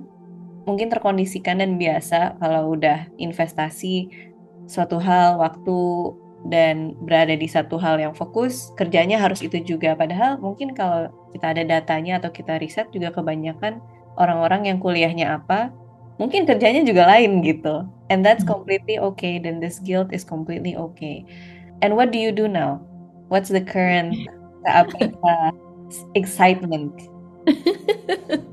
mungkin 0.64 0.88
terkondisikan 0.88 1.60
dan 1.60 1.76
biasa 1.76 2.38
kalau 2.38 2.78
udah 2.78 3.10
investasi 3.18 4.08
suatu 4.70 5.02
hal 5.02 5.42
waktu 5.42 6.14
dan 6.48 6.98
berada 7.04 7.38
di 7.38 7.46
satu 7.46 7.78
hal 7.78 8.02
yang 8.02 8.14
fokus 8.16 8.74
kerjanya 8.78 9.18
harus 9.20 9.44
itu 9.44 9.62
juga. 9.62 9.98
Padahal 9.98 10.38
mungkin 10.40 10.74
kalau 10.74 11.10
kita 11.36 11.54
ada 11.58 11.64
datanya 11.66 12.22
atau 12.22 12.32
kita 12.34 12.58
riset 12.62 12.90
juga 12.94 13.14
kebanyakan 13.14 13.82
orang-orang 14.22 14.70
yang 14.70 14.78
kuliahnya 14.78 15.42
apa 15.42 15.74
mungkin 16.22 16.46
kerjanya 16.46 16.86
juga 16.86 17.10
lain 17.10 17.42
gitu 17.42 17.90
and 18.14 18.22
that's 18.22 18.46
Hmm. 18.46 18.54
completely 18.62 19.02
okay 19.02 19.42
dan 19.42 19.58
this 19.58 19.82
guilt 19.82 20.14
is 20.14 20.22
completely 20.22 20.78
okay 20.78 21.26
and 21.82 21.98
what 21.98 22.14
do 22.14 22.22
you 22.22 22.30
do 22.30 22.46
now 22.46 22.78
what's 23.34 23.50
the 23.50 23.64
current 23.64 24.14
uh, 24.70 24.86
excitement 26.20 26.94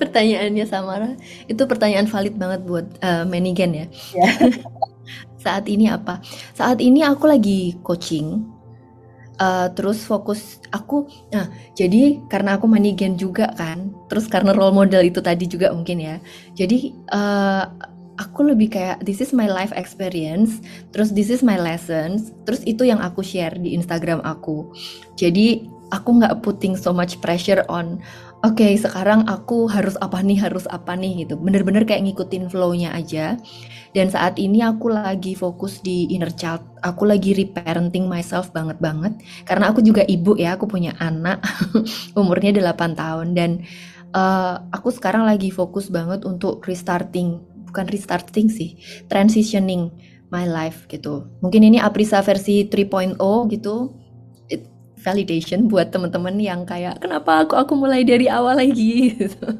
Pertanyaannya 0.00 0.66
Samara 0.66 1.14
itu 1.46 1.62
pertanyaan 1.68 2.10
valid 2.10 2.34
banget 2.34 2.60
buat 2.66 2.86
uh, 3.04 3.22
Menigen 3.28 3.70
ya. 3.76 3.86
Ya. 4.10 4.30
Saat 5.44 5.70
ini 5.70 5.86
apa? 5.86 6.18
Saat 6.56 6.82
ini 6.82 7.06
aku 7.06 7.30
lagi 7.30 7.78
coaching. 7.86 8.44
Uh, 9.40 9.72
terus 9.72 10.04
fokus 10.04 10.60
aku 10.68 11.08
nah 11.32 11.48
jadi 11.72 12.20
karena 12.28 12.60
aku 12.60 12.68
Menigen 12.68 13.16
juga 13.16 13.48
kan 13.56 13.88
terus 14.12 14.28
karena 14.28 14.52
role 14.52 14.76
model 14.76 15.00
itu 15.00 15.24
tadi 15.24 15.48
juga 15.48 15.72
mungkin 15.72 15.96
ya. 15.96 16.20
Jadi 16.52 16.92
uh, 17.08 17.64
aku 18.20 18.52
lebih 18.52 18.76
kayak 18.76 19.00
this 19.00 19.24
is 19.24 19.32
my 19.32 19.48
life 19.48 19.72
experience 19.72 20.60
terus 20.92 21.16
this 21.16 21.32
is 21.32 21.40
my 21.40 21.56
lessons 21.56 22.36
terus 22.44 22.60
itu 22.68 22.84
yang 22.84 23.00
aku 23.00 23.24
share 23.24 23.56
di 23.56 23.72
Instagram 23.72 24.20
aku. 24.28 24.76
Jadi 25.16 25.64
aku 25.88 26.20
nggak 26.20 26.44
putting 26.44 26.76
so 26.76 26.92
much 26.92 27.16
pressure 27.24 27.64
on 27.72 27.96
oke 28.40 28.68
sekarang 28.80 29.28
aku 29.28 29.68
harus 29.68 29.96
apa 30.00 30.20
nih 30.24 30.38
harus 30.40 30.64
apa 30.70 30.96
nih 30.96 31.24
gitu. 31.26 31.36
Bener-bener 31.40 31.84
kayak 31.84 32.04
ngikutin 32.08 32.48
flow-nya 32.52 32.92
aja. 32.96 33.36
Dan 33.96 34.08
saat 34.08 34.38
ini 34.38 34.62
aku 34.62 34.92
lagi 34.92 35.34
fokus 35.34 35.82
di 35.82 36.06
inner 36.14 36.30
child 36.34 36.62
aku 36.80 37.04
lagi 37.08 37.34
reparenting 37.36 38.06
myself 38.08 38.50
banget 38.54 38.78
banget. 38.80 39.12
Karena 39.48 39.72
aku 39.72 39.84
juga 39.84 40.02
ibu 40.06 40.36
ya 40.40 40.56
aku 40.56 40.66
punya 40.70 40.96
anak 41.02 41.42
umurnya 42.20 42.54
8 42.56 42.92
tahun. 42.96 43.28
Dan 43.36 43.50
uh, 44.16 44.62
aku 44.72 44.88
sekarang 44.94 45.26
lagi 45.28 45.50
fokus 45.52 45.90
banget 45.92 46.24
untuk 46.24 46.64
restarting 46.66 47.40
bukan 47.70 47.86
restarting 47.86 48.50
sih 48.50 48.78
transitioning 49.06 49.90
my 50.30 50.46
life 50.46 50.86
gitu. 50.90 51.26
Mungkin 51.42 51.66
ini 51.66 51.78
Aprisa 51.82 52.22
versi 52.22 52.66
3.0 52.66 53.18
gitu. 53.52 53.76
It- 53.90 53.99
validation 55.00 55.66
buat 55.66 55.90
teman-teman 55.90 56.36
yang 56.36 56.68
kayak 56.68 57.00
kenapa 57.00 57.44
aku 57.44 57.56
aku 57.56 57.72
mulai 57.74 58.04
dari 58.04 58.28
awal 58.28 58.60
lagi? 58.60 59.16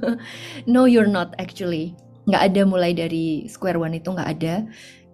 No 0.73 0.85
you're 0.85 1.09
not 1.09 1.33
actually. 1.41 1.97
Nggak 2.29 2.43
ada 2.53 2.61
mulai 2.69 2.93
dari 2.93 3.49
square 3.49 3.81
one 3.81 3.97
itu 3.97 4.13
nggak 4.13 4.31
ada. 4.39 4.65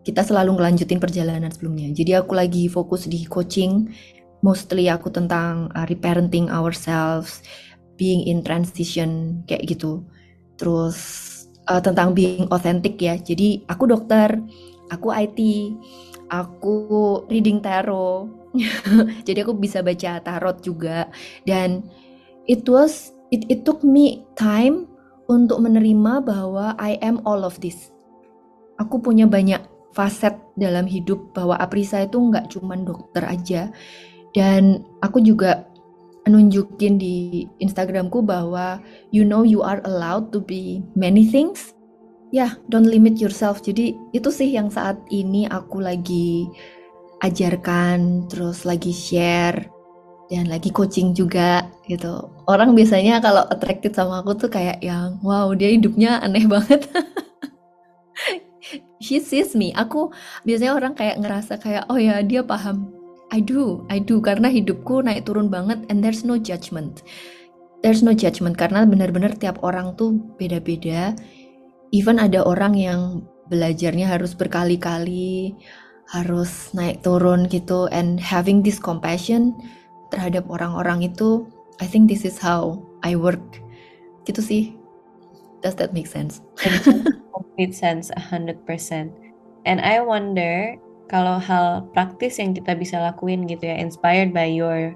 Kita 0.03 0.23
selalu 0.23 0.59
ngelanjutin 0.59 1.03
perjalanan 1.03 1.51
sebelumnya. 1.51 1.91
Jadi 1.95 2.15
aku 2.15 2.35
lagi 2.35 2.67
fokus 2.71 3.07
di 3.07 3.27
coaching 3.27 3.91
mostly 4.45 4.87
aku 4.87 5.11
tentang 5.11 5.73
uh, 5.75 5.87
reparenting 5.89 6.47
ourselves 6.53 7.43
being 7.97 8.27
in 8.27 8.43
transition 8.43 9.43
kayak 9.49 9.67
gitu. 9.67 10.05
Terus 10.59 10.99
uh, 11.71 11.83
tentang 11.83 12.15
being 12.15 12.47
authentic 12.51 12.99
ya. 12.99 13.19
Jadi 13.19 13.67
aku 13.67 13.91
dokter 13.91 14.39
aku 14.91 15.11
IT 15.11 15.39
aku 16.31 16.75
reading 17.31 17.63
tarot 17.63 18.31
jadi 19.27 19.45
aku 19.45 19.57
bisa 19.57 19.81
baca 19.85 20.21
tarot 20.23 20.63
juga. 20.63 21.09
Dan 21.45 21.85
it 22.47 22.65
was 22.67 23.13
it, 23.31 23.47
it 23.51 23.67
took 23.67 23.83
me 23.83 24.23
time 24.39 24.87
untuk 25.27 25.63
menerima 25.63 26.23
bahwa 26.23 26.79
I 26.79 26.99
am 27.03 27.23
all 27.27 27.43
of 27.43 27.59
this. 27.59 27.91
Aku 28.79 29.01
punya 29.01 29.27
banyak 29.27 29.63
faset 29.97 30.37
dalam 30.61 30.85
hidup 30.85 31.33
bahwa 31.33 31.57
Aprisa 31.57 32.05
itu 32.05 32.21
nggak 32.21 32.53
cuman 32.53 32.85
dokter 32.85 33.25
aja. 33.25 33.63
Dan 34.37 34.85
aku 35.01 35.25
juga 35.25 35.65
nunjukin 36.29 36.99
di 36.99 37.47
Instagramku 37.63 38.21
bahwa 38.21 38.83
you 39.15 39.23
know 39.23 39.47
you 39.47 39.63
are 39.63 39.81
allowed 39.89 40.35
to 40.35 40.43
be 40.43 40.85
many 40.93 41.25
things. 41.25 41.73
Ya 42.35 42.51
yeah, 42.51 42.53
don't 42.69 42.91
limit 42.91 43.17
yourself. 43.17 43.63
Jadi 43.65 43.97
itu 44.13 44.29
sih 44.29 44.53
yang 44.53 44.69
saat 44.69 44.99
ini 45.09 45.49
aku 45.49 45.81
lagi 45.81 46.51
ajarkan 47.25 48.29
terus 48.29 48.69
lagi 48.69 48.93
share 48.93 49.73
dan 50.27 50.51
lagi 50.51 50.75
coaching 50.75 51.15
juga 51.15 51.71
gitu. 51.87 52.29
Orang 52.51 52.75
biasanya 52.75 53.23
kalau 53.23 53.47
attracted 53.49 53.95
sama 53.95 54.21
aku 54.21 54.35
tuh 54.35 54.51
kayak 54.51 54.83
yang 54.83 55.23
wow 55.23 55.55
dia 55.55 55.71
hidupnya 55.71 56.19
aneh 56.23 56.45
banget. 56.45 56.87
She 58.99 59.23
sees 59.23 59.55
me. 59.55 59.71
Aku 59.79 60.11
biasanya 60.43 60.73
orang 60.75 60.93
kayak 60.99 61.23
ngerasa 61.23 61.63
kayak 61.63 61.87
oh 61.87 62.01
ya 62.01 62.25
dia 62.27 62.43
paham. 62.43 62.91
I 63.31 63.43
do 63.43 63.83
I 63.91 63.99
do 64.03 64.23
karena 64.23 64.47
hidupku 64.51 65.03
naik 65.03 65.27
turun 65.27 65.51
banget 65.51 65.83
and 65.91 66.03
there's 66.03 66.27
no 66.27 66.39
judgment. 66.39 67.07
There's 67.87 68.03
no 68.03 68.11
judgment 68.17 68.59
karena 68.59 68.83
benar-benar 68.83 69.39
tiap 69.39 69.63
orang 69.63 69.95
tuh 69.95 70.19
beda-beda. 70.41 71.15
Even 71.95 72.19
ada 72.19 72.43
orang 72.43 72.75
yang 72.75 73.23
belajarnya 73.47 74.11
harus 74.11 74.35
berkali-kali 74.35 75.55
harus 76.11 76.71
naik 76.73 77.03
turun 77.03 77.51
gitu 77.51 77.91
and 77.91 78.23
having 78.23 78.63
this 78.63 78.79
compassion 78.79 79.55
terhadap 80.15 80.47
orang-orang 80.47 81.03
itu 81.03 81.47
I 81.83 81.87
think 81.91 82.09
this 82.09 82.25
is 82.25 82.41
how 82.41 82.81
I 83.05 83.19
work. 83.19 83.43
Gitu 84.25 84.41
sih. 84.41 84.63
Does 85.61 85.75
that 85.83 85.91
make 85.91 86.07
sense? 86.07 86.41
Complete 87.57 87.75
sense 87.75 88.13
100% 88.15 88.63
and 89.67 89.79
I 89.83 90.01
wonder 90.01 90.79
kalau 91.07 91.39
hal 91.39 91.87
praktis 91.95 92.39
yang 92.39 92.55
kita 92.55 92.75
bisa 92.79 92.99
lakuin 92.99 93.47
gitu 93.47 93.71
ya 93.71 93.77
inspired 93.79 94.35
by 94.35 94.47
your 94.47 94.95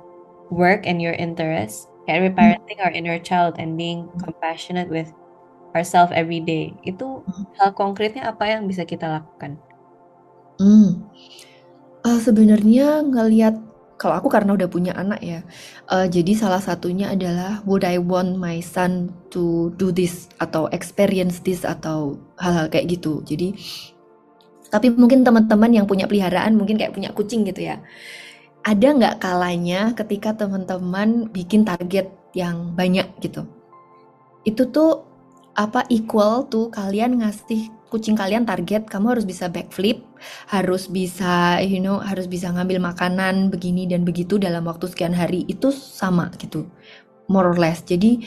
work 0.50 0.86
and 0.86 0.98
your 1.02 1.14
interest 1.18 1.90
kayak 2.06 2.32
reparenting 2.32 2.78
our 2.82 2.90
inner 2.94 3.18
child 3.18 3.58
and 3.58 3.78
being 3.78 4.10
compassionate 4.22 4.90
with 4.90 5.10
ourselves 5.74 6.10
every 6.14 6.42
day 6.42 6.74
itu 6.82 7.22
hal 7.58 7.70
konkretnya 7.74 8.26
apa 8.26 8.50
yang 8.50 8.66
bisa 8.66 8.82
kita 8.82 9.06
lakukan 9.06 9.58
Hmm. 10.60 11.08
Uh, 12.04 12.20
sebenarnya 12.20 13.00
ngelihat 13.00 13.56
kalau 13.96 14.16
aku 14.16 14.28
karena 14.28 14.56
udah 14.56 14.68
punya 14.68 14.92
anak 14.92 15.20
ya, 15.24 15.40
uh, 15.88 16.04
jadi 16.04 16.36
salah 16.36 16.60
satunya 16.60 17.12
adalah 17.12 17.64
would 17.64 17.84
I 17.84 17.96
want 17.96 18.36
my 18.36 18.60
son 18.60 19.12
to 19.32 19.72
do 19.80 19.88
this 19.92 20.28
atau 20.36 20.68
experience 20.72 21.40
this 21.44 21.64
atau 21.64 22.20
hal-hal 22.36 22.68
kayak 22.68 23.00
gitu. 23.00 23.24
Jadi 23.24 23.56
tapi 24.68 24.92
mungkin 24.92 25.24
teman-teman 25.24 25.72
yang 25.72 25.84
punya 25.88 26.04
peliharaan 26.04 26.54
mungkin 26.54 26.76
kayak 26.76 26.92
punya 26.92 27.12
kucing 27.12 27.48
gitu 27.48 27.64
ya. 27.72 27.80
Ada 28.60 28.92
nggak 28.96 29.16
kalanya 29.20 29.96
ketika 29.96 30.36
teman-teman 30.36 31.32
bikin 31.32 31.64
target 31.64 32.12
yang 32.36 32.76
banyak 32.76 33.08
gitu? 33.24 33.48
Itu 34.44 34.68
tuh 34.68 35.08
apa 35.56 35.84
equal 35.88 36.48
tuh 36.48 36.68
kalian 36.72 37.20
ngasih 37.20 37.79
kucing 37.90 38.14
kalian 38.14 38.46
target 38.46 38.86
kamu 38.86 39.18
harus 39.18 39.26
bisa 39.26 39.50
backflip, 39.50 40.00
harus 40.46 40.86
bisa 40.86 41.58
you 41.60 41.82
know, 41.82 41.98
harus 41.98 42.30
bisa 42.30 42.48
ngambil 42.54 42.78
makanan 42.78 43.50
begini 43.50 43.84
dan 43.90 44.06
begitu 44.06 44.38
dalam 44.38 44.64
waktu 44.64 44.86
sekian 44.86 45.12
hari 45.12 45.42
itu 45.50 45.74
sama 45.74 46.30
gitu. 46.38 46.70
More 47.26 47.50
or 47.50 47.58
less. 47.58 47.82
Jadi 47.82 48.24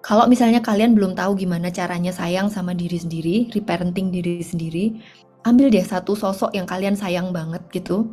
kalau 0.00 0.30
misalnya 0.30 0.62
kalian 0.64 0.96
belum 0.96 1.18
tahu 1.18 1.34
gimana 1.36 1.68
caranya 1.68 2.14
sayang 2.14 2.48
sama 2.48 2.72
diri 2.72 2.96
sendiri, 2.96 3.50
reparenting 3.52 4.08
diri 4.14 4.38
sendiri, 4.38 5.02
ambil 5.42 5.66
deh 5.66 5.82
satu 5.82 6.14
sosok 6.14 6.54
yang 6.54 6.64
kalian 6.66 6.94
sayang 6.94 7.30
banget 7.30 7.62
gitu. 7.70 8.10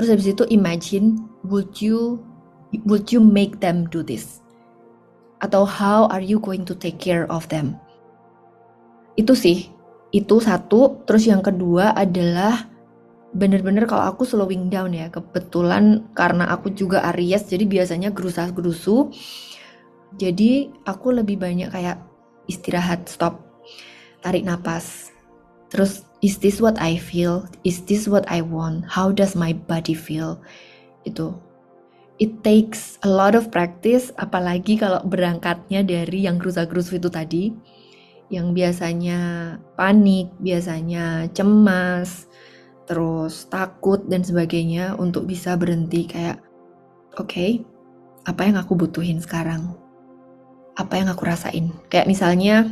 Terus 0.00 0.08
habis 0.16 0.32
itu 0.32 0.48
imagine 0.48 1.20
would 1.44 1.76
you 1.78 2.20
would 2.88 3.12
you 3.12 3.20
make 3.20 3.60
them 3.60 3.84
do 3.92 4.00
this? 4.00 4.40
Atau 5.44 5.68
how 5.68 6.08
are 6.08 6.24
you 6.24 6.40
going 6.40 6.64
to 6.64 6.76
take 6.76 6.96
care 6.96 7.28
of 7.28 7.44
them? 7.52 7.76
Itu 9.14 9.34
sih. 9.34 9.70
Itu 10.10 10.42
satu. 10.42 11.06
Terus 11.06 11.26
yang 11.30 11.40
kedua 11.40 11.94
adalah 11.94 12.66
bener-bener 13.30 13.86
kalau 13.86 14.10
aku 14.10 14.26
slowing 14.26 14.68
down 14.68 14.90
ya. 14.90 15.08
Kebetulan 15.08 16.10
karena 16.14 16.50
aku 16.50 16.74
juga 16.74 17.06
Aries 17.14 17.46
jadi 17.46 17.64
biasanya 17.66 18.10
gerusah 18.10 18.50
gerusu 18.50 19.10
jadi 20.18 20.66
aku 20.82 21.14
lebih 21.14 21.38
banyak 21.38 21.70
kayak 21.70 22.02
istirahat 22.50 23.06
stop 23.06 23.38
tarik 24.26 24.42
napas. 24.42 25.14
Terus 25.70 26.02
is 26.18 26.42
this 26.42 26.58
what 26.58 26.74
I 26.82 26.98
feel? 26.98 27.46
Is 27.62 27.86
this 27.86 28.10
what 28.10 28.26
I 28.26 28.42
want? 28.42 28.82
How 28.90 29.14
does 29.14 29.38
my 29.38 29.54
body 29.54 29.94
feel? 29.94 30.42
Itu. 31.06 31.38
It 32.20 32.42
takes 32.44 32.98
a 33.06 33.08
lot 33.08 33.38
of 33.38 33.48
practice 33.54 34.12
apalagi 34.18 34.76
kalau 34.76 35.00
berangkatnya 35.06 35.86
dari 35.86 36.26
yang 36.26 36.36
gerusah-gerusu 36.36 37.00
itu 37.00 37.08
tadi 37.08 37.44
yang 38.30 38.54
biasanya 38.54 39.18
panik, 39.74 40.30
biasanya 40.38 41.26
cemas, 41.34 42.30
terus 42.86 43.50
takut 43.50 43.98
dan 44.06 44.22
sebagainya 44.22 44.94
untuk 44.96 45.26
bisa 45.26 45.58
berhenti 45.58 46.06
kayak 46.06 46.38
oke, 47.18 47.26
okay, 47.26 47.50
apa 48.24 48.46
yang 48.46 48.56
aku 48.56 48.78
butuhin 48.78 49.18
sekarang? 49.18 49.74
Apa 50.78 51.02
yang 51.02 51.10
aku 51.10 51.26
rasain? 51.26 51.74
Kayak 51.90 52.06
misalnya 52.06 52.70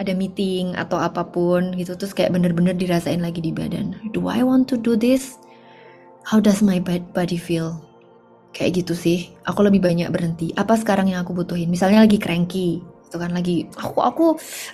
ada 0.00 0.16
meeting 0.16 0.72
atau 0.78 0.96
apa 0.96 1.26
pun 1.26 1.74
gitu 1.74 1.98
terus 1.98 2.14
kayak 2.16 2.32
bener-bener 2.32 2.72
dirasain 2.72 3.20
lagi 3.20 3.44
di 3.44 3.52
badan. 3.52 3.92
Do 4.16 4.32
I 4.32 4.40
want 4.40 4.70
to 4.72 4.80
do 4.80 4.96
this? 4.96 5.36
How 6.24 6.40
does 6.40 6.64
my 6.64 6.80
body 7.12 7.36
feel? 7.36 7.84
Kayak 8.56 8.84
gitu 8.84 8.96
sih. 8.96 9.36
Aku 9.44 9.60
lebih 9.60 9.84
banyak 9.84 10.08
berhenti. 10.08 10.56
Apa 10.56 10.80
sekarang 10.80 11.12
yang 11.12 11.20
aku 11.26 11.36
butuhin? 11.36 11.68
Misalnya 11.68 12.04
lagi 12.04 12.16
cranky 12.16 12.80
itu 13.08 13.16
kan 13.16 13.32
lagi 13.32 13.64
aku 13.80 14.04
aku 14.04 14.24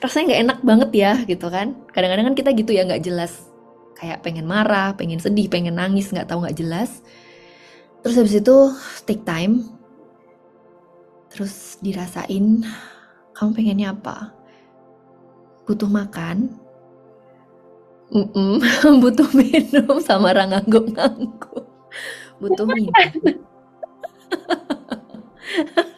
rasanya 0.03 0.35
nggak 0.35 0.43
enak 0.43 0.59
banget 0.67 0.91
ya 0.91 1.13
gitu 1.23 1.47
kan. 1.47 1.79
Kadang-kadang 1.95 2.35
kan 2.35 2.37
kita 2.37 2.51
gitu 2.59 2.75
ya 2.75 2.83
nggak 2.83 3.07
jelas. 3.07 3.47
Kayak 3.95 4.27
pengen 4.27 4.51
marah 4.51 4.91
pengen 4.99 5.23
sedih 5.23 5.47
pengen 5.47 5.79
nangis 5.79 6.11
nggak 6.11 6.27
tahu 6.27 6.43
nggak 6.43 6.59
jelas. 6.59 6.99
Terus 8.03 8.19
habis 8.19 8.35
itu 8.35 8.57
take 9.07 9.23
time. 9.23 9.71
Terus 11.31 11.79
dirasain 11.79 12.67
kamu 13.39 13.51
pengennya 13.55 13.95
apa? 13.95 14.35
Butuh 15.71 15.89
makan. 15.89 16.59
Mm 18.11 18.27
-mm, 18.35 18.55
butuh 19.03 19.31
minum 19.33 19.97
sama 20.03 20.35
ngangguk-ngangguk. 20.35 21.65
Butuh 22.43 22.67
minum 22.67 22.95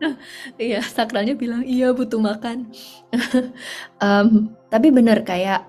Iya, 0.62 0.82
sakralnya 0.82 1.34
bilang 1.34 1.62
iya 1.66 1.90
butuh 1.90 2.20
makan. 2.22 2.70
um, 4.04 4.54
tapi 4.70 4.88
bener 4.94 5.22
kayak 5.26 5.66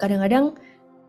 kadang-kadang 0.00 0.56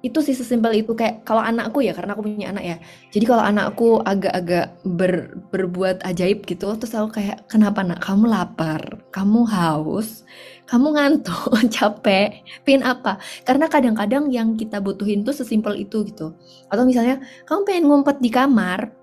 itu 0.02 0.18
sih 0.26 0.34
sesimpel 0.34 0.74
itu 0.82 0.98
kayak 0.98 1.22
kalau 1.22 1.46
anakku 1.46 1.78
ya 1.86 1.94
karena 1.94 2.18
aku 2.18 2.26
punya 2.26 2.50
anak 2.50 2.64
ya. 2.66 2.78
Jadi 3.14 3.26
kalau 3.30 3.44
anakku 3.46 4.02
agak-agak 4.02 4.82
ber, 4.82 5.38
berbuat 5.54 6.02
ajaib 6.02 6.42
gitu 6.50 6.74
terus 6.78 6.98
aku 6.98 7.22
kayak 7.22 7.46
kenapa 7.46 7.86
nak? 7.86 8.02
Kamu 8.02 8.26
lapar 8.26 8.82
kamu 9.14 9.46
haus 9.46 10.26
kamu 10.72 10.88
ngantuk 10.96 11.52
capek 11.76 12.48
pengen 12.64 12.88
apa? 12.88 13.20
Karena 13.44 13.68
kadang-kadang 13.68 14.32
yang 14.32 14.56
kita 14.56 14.80
butuhin 14.80 15.28
tuh 15.28 15.36
sesimpel 15.36 15.76
itu 15.76 16.08
gitu. 16.08 16.32
Atau 16.72 16.88
misalnya 16.88 17.20
kamu 17.44 17.62
pengen 17.68 17.86
ngumpet 17.92 18.18
di 18.24 18.32
kamar 18.32 19.01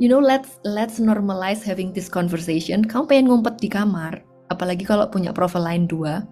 you 0.00 0.08
know 0.08 0.18
let's 0.18 0.56
let's 0.64 0.96
normalize 0.96 1.60
having 1.60 1.92
this 1.92 2.08
conversation. 2.08 2.82
Kamu 2.82 3.04
pengen 3.06 3.28
ngumpet 3.28 3.60
di 3.60 3.68
kamar 3.68 4.24
apalagi 4.50 4.82
kalau 4.82 5.06
punya 5.06 5.30
profil 5.30 5.62
lain 5.62 5.84
dua. 5.86 6.24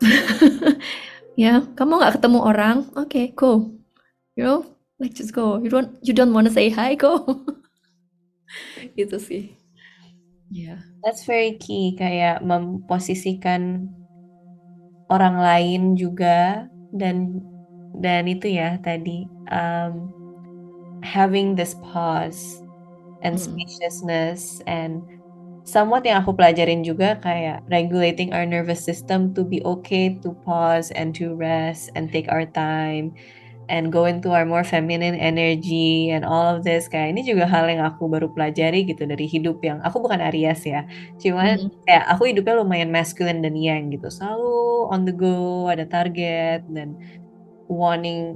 Ya 1.38 1.64
kamu 1.72 2.04
nggak 2.04 2.20
ketemu 2.20 2.38
orang 2.42 2.76
oke 3.00 3.08
okay, 3.08 3.32
go 3.32 3.72
you 4.36 4.44
know 4.44 4.66
like 5.00 5.16
just 5.16 5.32
go. 5.32 5.56
You 5.56 5.72
don't 5.72 5.96
you 6.04 6.12
don't 6.12 6.36
wanna 6.36 6.52
say 6.52 6.68
hi 6.68 6.92
go. 6.98 7.24
Itu 9.00 9.16
sih. 9.16 9.56
Ya. 10.52 10.76
Yeah. 10.76 10.80
that's 11.00 11.24
very 11.24 11.56
key 11.56 11.96
kayak 11.96 12.44
memposisikan 12.44 13.88
orang 15.08 15.40
lain 15.40 15.82
juga 15.96 16.68
dan 16.92 17.40
dan 17.96 18.28
itu 18.28 18.58
ya 18.58 18.76
tadi 18.82 19.26
um, 19.48 20.19
having 21.02 21.54
this 21.54 21.74
pause 21.92 22.62
and 23.22 23.36
hmm. 23.36 23.44
spaciousness 23.44 24.62
and 24.66 25.02
somewhat 25.64 26.02
yang 26.02 26.24
aku 26.24 26.32
pelajarin 26.34 26.82
juga 26.82 27.20
kayak 27.20 27.62
regulating 27.68 28.32
our 28.32 28.48
nervous 28.48 28.80
system 28.80 29.30
to 29.36 29.44
be 29.44 29.60
okay 29.62 30.16
to 30.24 30.32
pause 30.42 30.90
and 30.96 31.12
to 31.14 31.36
rest 31.36 31.92
and 31.94 32.08
take 32.10 32.26
our 32.32 32.48
time 32.48 33.12
and 33.70 33.94
go 33.94 34.04
into 34.10 34.34
our 34.34 34.42
more 34.42 34.66
feminine 34.66 35.14
energy 35.14 36.10
and 36.10 36.26
all 36.26 36.50
of 36.50 36.66
this 36.66 36.90
kayak 36.90 37.14
ini 37.14 37.22
juga 37.22 37.46
hal 37.46 37.70
yang 37.70 37.86
aku 37.86 38.10
baru 38.10 38.26
pelajari 38.34 38.82
gitu 38.82 39.06
dari 39.06 39.30
hidup 39.30 39.62
yang 39.62 39.78
aku 39.86 40.02
bukan 40.02 40.18
Aries 40.18 40.66
ya 40.66 40.82
cuman 41.22 41.70
mm-hmm. 41.70 41.86
kayak 41.86 42.04
aku 42.10 42.34
hidupnya 42.34 42.58
lumayan 42.58 42.90
masculine 42.90 43.38
dan 43.40 43.54
yang 43.54 43.94
gitu 43.94 44.10
selalu 44.10 44.90
on 44.90 45.06
the 45.06 45.14
go 45.14 45.70
ada 45.70 45.86
target 45.86 46.66
dan 46.74 46.98
wanting 47.70 48.34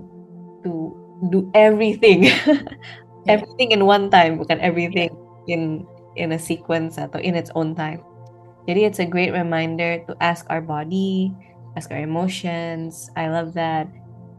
to 0.62 0.94
do 1.31 1.46
everything 1.55 2.29
everything 3.33 3.72
in 3.72 3.87
one 3.87 4.11
time 4.12 4.37
bukan 4.37 4.61
everything 4.61 5.11
in 5.48 5.87
in 6.16 6.33
a 6.33 6.40
sequence 6.40 6.96
atau 6.96 7.18
in 7.20 7.35
its 7.35 7.50
own 7.55 7.74
time. 7.74 8.03
Jadi 8.64 8.88
it's 8.88 9.00
a 9.03 9.09
great 9.09 9.35
reminder 9.35 10.00
to 10.09 10.16
ask 10.24 10.48
our 10.48 10.64
body, 10.64 11.35
ask 11.77 11.92
our 11.92 12.00
emotions. 12.00 13.12
I 13.18 13.29
love 13.29 13.53
that. 13.59 13.90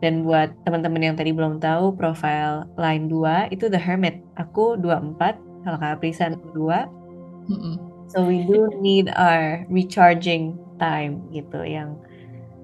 Dan 0.01 0.25
buat 0.25 0.51
teman-teman 0.65 1.13
yang 1.13 1.15
tadi 1.15 1.31
belum 1.31 1.61
tahu 1.61 1.93
profile 1.95 2.67
line 2.75 3.07
2 3.07 3.53
itu 3.53 3.69
The 3.69 3.79
Hermit. 3.79 4.19
Aku 4.35 4.75
24, 4.81 5.39
kalau 5.63 5.77
Kak 5.77 6.01
Prisan 6.01 6.41
2. 6.51 6.89
Mm 7.45 7.57
-mm. 7.59 7.75
So 8.09 8.25
we 8.25 8.45
do 8.45 8.69
need 8.81 9.09
our 9.13 9.65
recharging 9.69 10.57
time 10.77 11.25
gitu 11.33 11.61
yang 11.65 11.97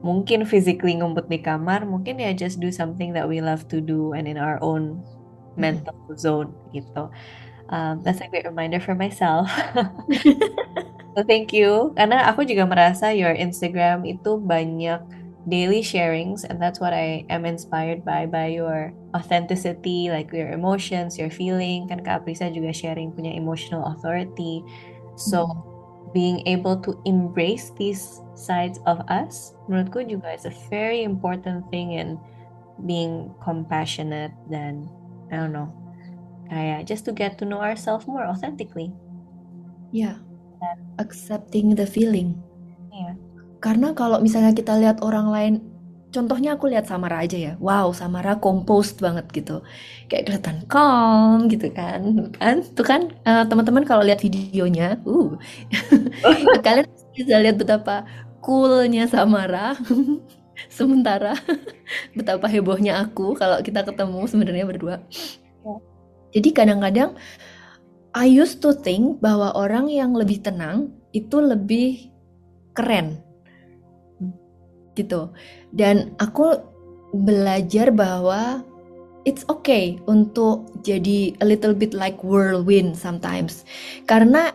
mungkin 0.01 0.45
physically 0.45 0.97
ngumpet 0.97 1.29
di 1.29 1.39
kamar, 1.41 1.85
mungkin 1.85 2.17
ya 2.17 2.33
just 2.33 2.57
do 2.57 2.73
something 2.73 3.13
that 3.13 3.29
we 3.29 3.41
love 3.41 3.69
to 3.69 3.81
do 3.81 4.13
and 4.17 4.25
in 4.25 4.37
our 4.37 4.57
own 4.61 5.01
mental 5.57 5.95
zone 6.17 6.53
gitu. 6.73 7.09
Um, 7.71 8.03
that's 8.03 8.19
a 8.19 8.27
great 8.27 8.43
reminder 8.43 8.83
for 8.83 8.97
myself. 8.97 9.47
so 11.15 11.19
thank 11.23 11.55
you. 11.55 11.95
Karena 11.95 12.27
aku 12.27 12.43
juga 12.43 12.67
merasa 12.67 13.15
your 13.15 13.31
Instagram 13.31 14.03
itu 14.03 14.41
banyak 14.41 14.99
daily 15.49 15.81
sharings 15.81 16.45
and 16.45 16.61
that's 16.61 16.77
what 16.77 16.93
I 16.93 17.25
am 17.33 17.49
inspired 17.49 18.05
by 18.05 18.29
by 18.29 18.51
your 18.53 18.93
authenticity, 19.15 20.11
like 20.11 20.29
your 20.35 20.51
emotions, 20.51 21.15
your 21.15 21.31
feeling. 21.31 21.87
Kan 21.87 22.03
Kak 22.03 22.25
Aprisa 22.25 22.51
juga 22.51 22.75
sharing 22.75 23.15
punya 23.15 23.31
emotional 23.31 23.87
authority. 23.87 24.65
So 25.15 25.47
mm-hmm. 25.47 25.70
Being 26.11 26.43
able 26.47 26.75
to 26.83 26.99
embrace 27.07 27.71
these 27.79 28.19
sides 28.35 28.79
of 28.87 28.99
us, 29.07 29.55
menurutku 29.71 30.03
juga 30.03 30.35
is 30.35 30.43
a 30.43 30.53
very 30.67 31.07
important 31.07 31.63
thing 31.71 31.95
in 31.95 32.19
being 32.85 33.29
compassionate 33.39 34.33
dan 34.49 34.89
I 35.31 35.39
don't 35.39 35.53
know 35.55 35.71
kayak 36.51 36.83
just 36.83 37.07
to 37.07 37.15
get 37.15 37.39
to 37.39 37.47
know 37.47 37.63
ourselves 37.63 38.03
more 38.03 38.27
authentically 38.27 38.91
ya 39.95 40.19
yeah. 40.59 40.75
accepting 40.99 41.79
the 41.79 41.87
feeling 41.87 42.35
yeah. 42.91 43.15
karena 43.63 43.95
kalau 43.95 44.19
misalnya 44.19 44.51
kita 44.51 44.75
lihat 44.75 44.99
orang 44.99 45.31
lain 45.31 45.53
contohnya 46.11 46.59
aku 46.59 46.67
lihat 46.67 46.85
Samara 46.85 47.23
aja 47.23 47.39
ya. 47.39 47.53
Wow 47.57 47.95
Samara 47.95 48.37
composed 48.37 48.99
banget 48.99 49.25
gitu. 49.31 49.63
Kayak 50.11 50.23
kelihatan 50.27 50.57
calm 50.67 51.47
gitu 51.47 51.67
kan. 51.71 52.31
Kan? 52.37 52.55
Tuh 52.75 52.85
kan 52.85 53.01
uh, 53.23 53.47
teman-teman 53.47 53.87
kalau 53.87 54.03
lihat 54.03 54.21
videonya 54.21 54.99
uh. 55.07 55.33
Kalian 56.65 56.87
bisa 57.15 57.35
lihat 57.39 57.57
betapa 57.57 58.05
coolnya 58.43 59.07
Samara. 59.07 59.73
Sementara 60.69 61.33
betapa 62.17 62.45
hebohnya 62.45 63.01
aku 63.01 63.33
kalau 63.33 63.57
kita 63.65 63.81
ketemu 63.81 64.21
sebenarnya 64.29 64.65
berdua. 64.67 64.95
Jadi 66.31 66.49
kadang-kadang 66.53 67.17
I 68.11 68.27
used 68.27 68.59
to 68.61 68.75
think 68.75 69.23
bahwa 69.23 69.55
orang 69.55 69.87
yang 69.87 70.11
lebih 70.13 70.43
tenang 70.43 70.91
itu 71.15 71.39
lebih 71.39 72.11
keren. 72.75 73.30
Gitu. 74.97 75.31
Dan 75.71 76.15
aku 76.19 76.59
belajar 77.11 77.91
bahwa 77.91 78.63
it's 79.27 79.45
okay 79.51 79.99
untuk 80.09 80.65
jadi 80.81 81.35
a 81.39 81.45
little 81.45 81.75
bit 81.75 81.95
like 81.95 82.19
whirlwind 82.25 82.97
sometimes. 82.97 83.63
Karena 84.07 84.51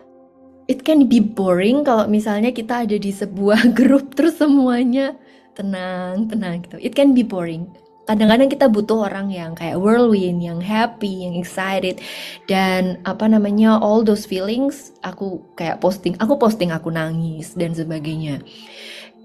it 0.67 0.83
can 0.83 1.07
be 1.07 1.23
boring 1.23 1.87
kalau 1.87 2.09
misalnya 2.11 2.51
kita 2.51 2.83
ada 2.83 2.97
di 2.99 3.09
sebuah 3.13 3.71
grup 3.79 4.13
terus 4.13 4.37
semuanya 4.37 5.15
tenang, 5.55 6.29
tenang 6.29 6.65
gitu. 6.65 6.77
It 6.81 6.93
can 6.93 7.15
be 7.15 7.23
boring 7.23 7.69
kadang-kadang 8.07 8.47
kita 8.47 8.71
butuh 8.71 9.11
orang 9.11 9.27
yang 9.29 9.51
kayak 9.53 9.77
whirlwind, 9.77 10.39
yang 10.39 10.63
happy, 10.63 11.27
yang 11.27 11.35
excited 11.35 11.99
dan 12.47 13.03
apa 13.03 13.27
namanya 13.27 13.75
all 13.83 14.01
those 14.01 14.23
feelings 14.23 14.95
aku 15.03 15.43
kayak 15.59 15.83
posting, 15.83 16.15
aku 16.23 16.39
posting 16.39 16.71
aku 16.71 16.87
nangis 16.87 17.51
dan 17.53 17.75
sebagainya. 17.75 18.39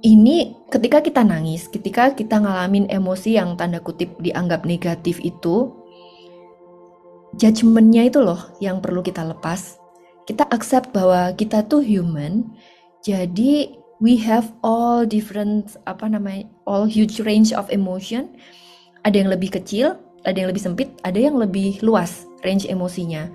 Ini 0.03 0.67
ketika 0.67 0.99
kita 0.99 1.23
nangis, 1.23 1.71
ketika 1.71 2.11
kita 2.11 2.43
ngalamin 2.43 2.91
emosi 2.91 3.38
yang 3.38 3.55
tanda 3.55 3.79
kutip 3.79 4.19
dianggap 4.19 4.67
negatif 4.67 5.23
itu, 5.23 5.71
judgementnya 7.38 8.11
itu 8.11 8.19
loh 8.19 8.51
yang 8.59 8.83
perlu 8.83 8.99
kita 9.07 9.23
lepas. 9.23 9.79
Kita 10.27 10.51
accept 10.51 10.91
bahwa 10.91 11.31
kita 11.38 11.62
tuh 11.71 11.87
human, 11.87 12.51
jadi 13.07 13.79
we 14.03 14.19
have 14.19 14.51
all 14.67 15.07
different 15.07 15.79
apa 15.87 16.11
namanya 16.11 16.51
all 16.67 16.83
huge 16.91 17.23
range 17.23 17.55
of 17.55 17.71
emotion 17.71 18.35
ada 19.03 19.19
yang 19.19 19.31
lebih 19.31 19.55
kecil, 19.55 19.99
ada 20.23 20.38
yang 20.38 20.51
lebih 20.51 20.62
sempit, 20.62 20.88
ada 21.03 21.19
yang 21.19 21.38
lebih 21.38 21.83
luas 21.83 22.27
range 22.47 22.67
emosinya. 22.71 23.31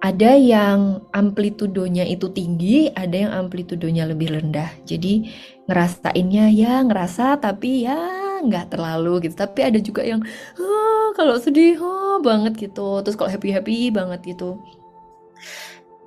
Ada 0.00 0.32
yang 0.32 1.04
amplitudonya 1.12 2.08
itu 2.08 2.32
tinggi, 2.32 2.88
ada 2.96 3.16
yang 3.28 3.32
amplitudonya 3.36 4.08
lebih 4.08 4.32
rendah. 4.32 4.72
Jadi 4.88 5.28
ngerasainnya 5.68 6.48
ya 6.56 6.80
ngerasa 6.88 7.36
tapi 7.36 7.84
ya 7.84 8.00
nggak 8.40 8.72
terlalu 8.72 9.28
gitu. 9.28 9.36
Tapi 9.36 9.60
ada 9.60 9.76
juga 9.76 10.00
yang 10.00 10.24
ah, 10.56 11.12
kalau 11.12 11.36
sedih 11.36 11.76
oh, 11.84 12.16
banget 12.24 12.56
gitu. 12.56 13.04
Terus 13.04 13.16
kalau 13.16 13.28
happy 13.28 13.52
happy 13.52 13.92
banget 13.92 14.20
gitu. 14.36 14.56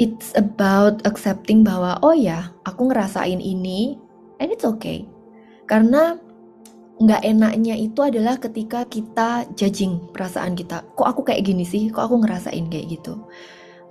it's 0.01 0.33
about 0.33 1.05
accepting 1.05 1.61
bahwa 1.61 2.01
oh 2.01 2.15
ya 2.17 2.49
aku 2.65 2.89
ngerasain 2.89 3.37
ini 3.37 3.97
and 4.41 4.49
it's 4.49 4.65
okay 4.65 5.05
karena 5.69 6.17
nggak 7.01 7.21
enaknya 7.25 7.75
itu 7.77 7.99
adalah 8.01 8.37
ketika 8.37 8.85
kita 8.89 9.45
judging 9.57 10.01
perasaan 10.13 10.53
kita 10.57 10.81
kok 10.97 11.07
aku 11.07 11.25
kayak 11.25 11.45
gini 11.45 11.65
sih 11.65 11.89
kok 11.93 12.09
aku 12.09 12.21
ngerasain 12.25 12.65
kayak 12.69 12.99
gitu 12.99 13.21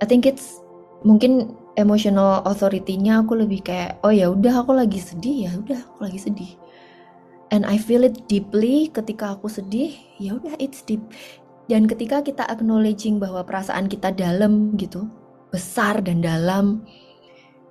I 0.03 0.05
think 0.05 0.27
it's 0.27 0.59
mungkin 1.07 1.55
emotional 1.79 2.43
authority-nya 2.43 3.23
aku 3.23 3.39
lebih 3.39 3.63
kayak 3.63 4.03
oh 4.03 4.11
ya 4.11 4.27
udah 4.27 4.67
aku 4.67 4.75
lagi 4.75 4.99
sedih 4.99 5.47
ya 5.47 5.51
udah 5.55 5.79
aku 5.79 5.99
lagi 6.03 6.19
sedih. 6.19 6.51
And 7.55 7.63
I 7.63 7.79
feel 7.79 8.03
it 8.03 8.27
deeply 8.27 8.91
ketika 8.91 9.39
aku 9.39 9.47
sedih 9.47 9.95
ya 10.19 10.35
udah 10.35 10.59
it's 10.59 10.83
deep. 10.83 10.99
Dan 11.71 11.87
ketika 11.87 12.19
kita 12.19 12.43
acknowledging 12.51 13.23
bahwa 13.23 13.47
perasaan 13.47 13.87
kita 13.87 14.11
dalam 14.11 14.75
gitu 14.75 15.07
besar 15.55 16.03
dan 16.03 16.19
dalam 16.19 16.83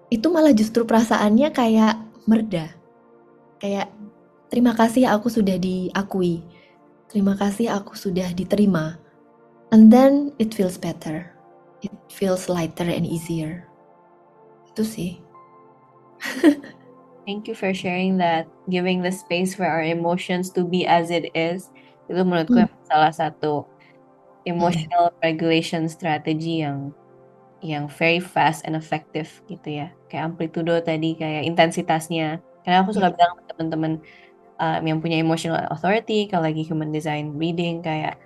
itu 0.08 0.32
malah 0.32 0.56
justru 0.56 0.88
perasaannya 0.88 1.52
kayak 1.52 2.00
merda 2.24 2.72
kayak 3.60 3.92
terima 4.48 4.72
kasih 4.72 5.04
aku 5.12 5.28
sudah 5.28 5.60
diakui. 5.60 6.40
Terima 7.12 7.36
kasih 7.36 7.68
aku 7.76 7.92
sudah 7.92 8.32
diterima. 8.32 8.96
And 9.68 9.92
then 9.92 10.32
it 10.40 10.56
feels 10.56 10.80
better 10.80 11.31
it 11.82 11.92
feels 12.08 12.48
lighter 12.48 12.86
and 12.86 13.04
easier 13.04 13.66
itu 14.72 14.82
sih 14.82 15.12
Thank 17.22 17.46
you 17.46 17.54
for 17.54 17.70
sharing 17.70 18.18
that, 18.18 18.50
giving 18.66 19.02
the 19.02 19.14
space 19.14 19.54
for 19.54 19.62
our 19.62 19.82
emotions 19.82 20.50
to 20.58 20.66
be 20.66 20.82
as 20.86 21.10
it 21.14 21.30
is. 21.38 21.70
Itu 22.10 22.26
menurutku 22.26 22.66
Hmm. 22.66 22.74
salah 22.82 23.14
satu 23.14 23.62
emotional 24.42 25.14
regulation 25.22 25.86
strategy 25.86 26.66
yang 26.66 26.90
yang 27.62 27.86
very 27.86 28.18
fast 28.18 28.66
and 28.66 28.74
effective 28.74 29.30
gitu 29.46 29.86
ya. 29.86 29.94
Kayak 30.10 30.34
amplitudo 30.34 30.82
tadi, 30.82 31.14
kayak 31.14 31.46
intensitasnya. 31.46 32.42
Karena 32.66 32.82
aku 32.82 32.90
suka 32.90 33.14
bilang 33.14 33.38
ke 33.38 33.42
teman-teman 33.54 33.92
um, 34.58 34.82
yang 34.82 34.98
punya 34.98 35.22
emotional 35.22 35.62
authority, 35.70 36.26
kalau 36.26 36.50
lagi 36.50 36.66
human 36.66 36.90
design 36.90 37.38
reading, 37.38 37.86
kayak 37.86 38.18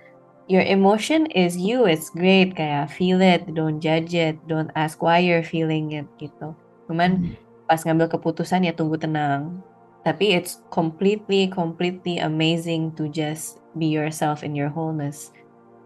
your 0.47 0.63
emotion 0.63 1.27
is 1.35 1.59
you, 1.59 1.85
it's 1.85 2.09
great. 2.09 2.55
Kayak 2.55 2.91
feel 2.91 3.19
it, 3.19 3.51
don't 3.53 3.83
judge 3.83 4.15
it, 4.15 4.39
don't 4.47 4.71
ask 4.75 5.03
why 5.03 5.19
you're 5.19 5.45
feeling 5.45 5.91
it 5.91 6.07
gitu. 6.17 6.55
Cuman 6.87 7.35
pas 7.67 7.83
ngambil 7.83 8.07
keputusan 8.07 8.63
ya 8.63 8.73
tunggu 8.73 8.95
tenang. 8.95 9.59
Tapi 10.07 10.39
it's 10.39 10.63
completely, 10.71 11.51
completely 11.51 12.23
amazing 12.23 12.95
to 12.95 13.11
just 13.11 13.59
be 13.75 13.91
yourself 13.91 14.39
in 14.39 14.55
your 14.55 14.71
wholeness. 14.71 15.35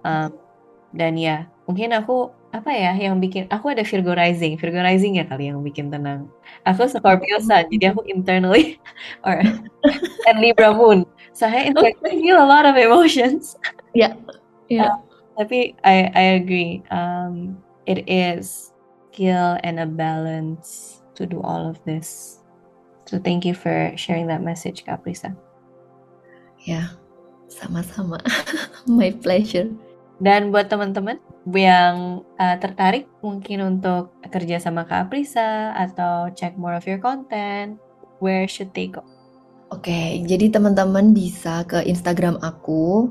Um, 0.05 0.37
dan 0.93 1.17
ya, 1.17 1.49
mungkin 1.65 1.89
aku 1.97 2.29
apa 2.51 2.69
ya 2.69 2.91
yang 2.93 3.17
bikin 3.17 3.47
aku 3.49 3.73
ada 3.73 3.81
Virgo 3.81 4.13
rising, 4.13 4.59
Virgo 4.61 4.83
rising 4.83 5.17
ya 5.17 5.25
kali 5.25 5.49
yang 5.49 5.65
bikin 5.65 5.89
tenang. 5.89 6.29
Aku 6.69 6.85
Scorpio 6.85 7.41
sun, 7.41 7.65
jadi 7.73 7.97
aku 7.97 8.05
internally 8.05 8.77
or 9.25 9.41
and 10.29 10.37
Libra 10.37 10.69
moon. 10.69 11.01
So 11.33 11.49
I 11.49 11.73
internally 11.73 12.21
feel 12.21 12.37
a 12.37 12.45
lot 12.45 12.69
of 12.69 12.77
emotions. 12.77 13.57
Ya 14.71 14.87
ya 14.87 14.91
Tapi 15.31 15.73
I 15.87 16.11
I 16.11 16.25
agree. 16.43 16.83
Um, 16.91 17.55
it 17.87 18.03
is 18.05 18.75
skill 19.09 19.55
and 19.63 19.79
a 19.79 19.87
balance 19.87 20.99
to 21.15 21.23
do 21.23 21.39
all 21.39 21.65
of 21.65 21.79
this. 21.87 22.39
So 23.07 23.17
thank 23.17 23.47
you 23.47 23.55
for 23.55 23.95
sharing 23.95 24.27
that 24.27 24.43
message, 24.43 24.83
Caprisa. 24.83 25.33
ya 26.65 26.93
sama-sama 27.49 28.21
my 28.87 29.11
pleasure 29.11 29.69
Dan 30.21 30.53
buat 30.53 30.69
teman-teman 30.69 31.17
yang 31.49 32.21
uh, 32.37 32.55
tertarik 32.61 33.09
mungkin 33.25 33.65
untuk 33.65 34.13
kerja 34.29 34.61
sama 34.61 34.85
Kak 34.85 35.09
Aprisa 35.09 35.73
atau 35.73 36.29
check 36.37 36.53
more 36.61 36.77
of 36.77 36.85
your 36.85 37.01
content, 37.01 37.81
where 38.21 38.45
should 38.45 38.69
they 38.77 38.85
go? 38.85 39.01
Oke, 39.73 40.21
jadi 40.29 40.53
teman-teman 40.53 41.17
bisa 41.17 41.65
ke 41.65 41.81
Instagram 41.89 42.37
aku 42.45 43.09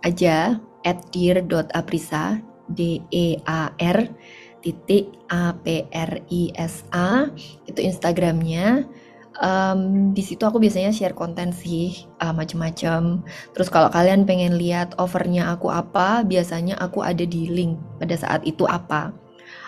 aja 0.00 0.56
at 0.84 0.98
dear.aprisa 1.14 2.42
d 2.66 2.98
e 3.14 3.38
a 3.46 3.70
r 3.78 3.98
titik 4.60 5.14
a 5.30 5.54
p 5.54 5.86
r 5.94 6.12
i 6.26 6.50
s 6.58 6.82
a 6.90 7.30
itu 7.70 7.78
Instagramnya. 7.78 8.82
Em, 9.36 10.10
di 10.16 10.24
situ 10.24 10.42
aku 10.48 10.56
biasanya 10.56 10.90
share 10.96 11.12
konten 11.12 11.52
sih 11.52 12.08
uh, 12.24 12.32
macem-macem. 12.32 13.20
Terus 13.52 13.68
kalau 13.68 13.92
kalian 13.92 14.24
pengen 14.24 14.56
lihat 14.56 14.96
offernya 14.96 15.52
aku 15.52 15.68
apa, 15.68 16.24
biasanya 16.24 16.80
aku 16.80 17.04
ada 17.04 17.22
di 17.22 17.46
link 17.52 17.76
pada 18.00 18.16
saat 18.16 18.42
itu 18.48 18.64
apa. 18.64 19.12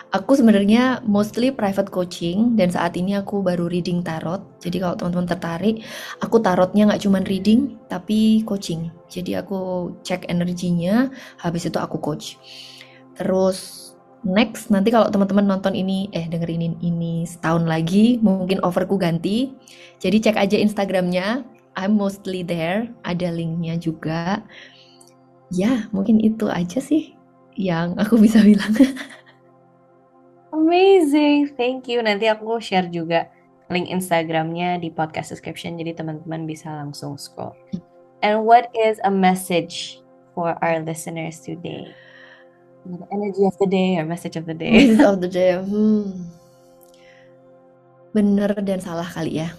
Aku 0.09 0.33
sebenarnya 0.33 1.05
mostly 1.05 1.53
private 1.53 1.93
coaching 1.93 2.57
dan 2.57 2.73
saat 2.73 2.97
ini 2.97 3.13
aku 3.13 3.45
baru 3.45 3.69
reading 3.69 4.01
tarot. 4.01 4.41
Jadi 4.57 4.81
kalau 4.81 4.97
teman-teman 4.97 5.29
tertarik, 5.29 5.85
aku 6.17 6.41
tarotnya 6.41 6.89
nggak 6.89 7.05
cuman 7.05 7.21
reading 7.29 7.77
tapi 7.85 8.41
coaching. 8.41 8.89
Jadi 9.05 9.37
aku 9.37 9.93
cek 10.01 10.25
energinya, 10.25 11.13
habis 11.37 11.69
itu 11.69 11.77
aku 11.77 12.01
coach. 12.01 12.41
Terus 13.21 13.93
next 14.25 14.73
nanti 14.73 14.89
kalau 14.89 15.13
teman-teman 15.13 15.45
nonton 15.45 15.77
ini 15.77 16.09
eh 16.09 16.25
dengerin 16.25 16.81
ini 16.81 17.29
setahun 17.29 17.69
lagi 17.69 18.17
mungkin 18.25 18.65
offerku 18.65 18.97
ganti. 18.97 19.53
Jadi 20.01 20.25
cek 20.25 20.41
aja 20.41 20.57
Instagramnya. 20.57 21.45
I'm 21.77 22.01
mostly 22.01 22.41
there. 22.41 22.89
Ada 23.05 23.29
linknya 23.29 23.77
juga. 23.77 24.41
Ya 25.53 25.85
mungkin 25.93 26.17
itu 26.17 26.49
aja 26.49 26.81
sih 26.81 27.13
yang 27.53 27.93
aku 28.01 28.17
bisa 28.17 28.41
bilang. 28.41 28.73
Amazing, 30.49 31.53
thank 31.53 31.85
you. 31.85 32.01
Nanti 32.01 32.25
aku 32.25 32.57
share 32.57 32.89
juga 32.89 33.29
link 33.69 33.85
Instagramnya 33.85 34.81
di 34.81 34.89
podcast 34.89 35.29
description, 35.29 35.77
jadi 35.77 35.93
teman-teman 35.93 36.49
bisa 36.49 36.73
langsung 36.73 37.21
scroll. 37.21 37.53
And 38.25 38.43
what 38.43 38.73
is 38.73 38.97
a 39.05 39.13
message 39.13 40.01
for 40.33 40.57
our 40.59 40.81
listeners 40.81 41.39
today? 41.45 41.93
The 42.83 43.05
energy 43.13 43.45
of 43.45 43.55
the 43.61 43.69
day 43.69 44.01
or 44.01 44.09
message 44.09 44.35
of 44.35 44.49
the 44.49 44.57
day? 44.57 44.73
Message 44.73 45.05
of 45.05 45.17
the 45.21 45.29
day. 45.29 45.53
Hmm. 45.61 46.33
Bener 48.09 48.49
dan 48.65 48.81
salah 48.81 49.05
kali 49.05 49.45
ya. 49.45 49.53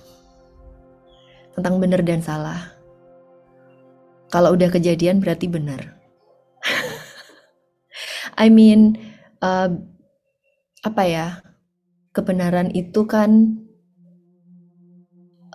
Tentang 1.54 1.78
bener 1.78 2.02
dan 2.02 2.18
salah. 2.18 2.74
Kalau 4.34 4.58
udah 4.58 4.74
kejadian 4.74 5.22
berarti 5.22 5.46
benar. 5.46 5.94
I 8.42 8.50
mean, 8.50 8.98
uh, 9.42 9.70
apa 10.80 11.02
ya? 11.04 11.26
Kebenaran 12.10 12.72
itu 12.74 13.06
kan 13.06 13.60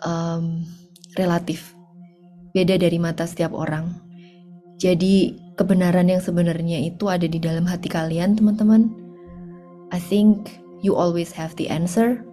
um, 0.05 0.63
relatif. 1.17 1.73
Beda 2.55 2.79
dari 2.79 2.95
mata 3.01 3.27
setiap 3.27 3.51
orang. 3.51 3.91
Jadi 4.79 5.35
kebenaran 5.59 6.07
yang 6.07 6.23
sebenarnya 6.23 6.79
itu 6.83 7.07
ada 7.07 7.27
di 7.27 7.39
dalam 7.39 7.67
hati 7.67 7.88
kalian, 7.91 8.35
teman-teman. 8.35 8.91
I 9.91 9.99
think 9.99 10.59
you 10.83 10.95
always 10.95 11.31
have 11.31 11.55
the 11.55 11.67
answer. 11.67 12.23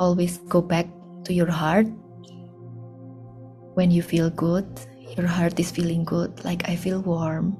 Always 0.00 0.40
go 0.48 0.60
back 0.60 0.88
to 1.28 1.32
your 1.32 1.48
heart. 1.48 1.88
When 3.76 3.92
you 3.92 4.02
feel 4.02 4.28
good, 4.32 4.66
your 5.16 5.28
heart 5.28 5.60
is 5.60 5.70
feeling 5.70 6.04
good. 6.04 6.32
Like 6.44 6.68
I 6.68 6.76
feel 6.76 7.00
warm. 7.00 7.56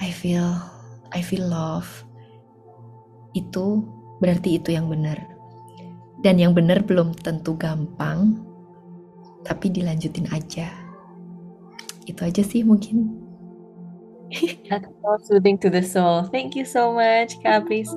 I 0.00 0.10
feel 0.10 0.56
I 1.12 1.20
feel 1.20 1.44
love. 1.48 1.88
Itu 3.36 3.84
berarti 4.20 4.60
itu 4.60 4.76
yang 4.76 4.86
benar. 4.86 5.18
Dan 6.20 6.36
yang 6.36 6.52
benar 6.52 6.84
belum 6.84 7.16
tentu 7.16 7.56
gampang, 7.56 8.36
tapi 9.42 9.72
dilanjutin 9.72 10.28
aja. 10.30 10.68
Itu 12.04 12.28
aja 12.28 12.44
sih 12.44 12.60
mungkin. 12.60 13.16
That's 14.70 14.86
so 14.86 15.10
soothing 15.26 15.58
to 15.64 15.72
the 15.72 15.82
soul. 15.82 16.28
Thank 16.30 16.54
you 16.54 16.62
so 16.62 16.94
much, 16.94 17.34
sharing. 17.42 17.88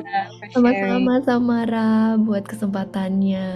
Sama-sama 0.50 1.22
Samara 1.22 2.18
buat 2.18 2.48
kesempatannya. 2.50 3.48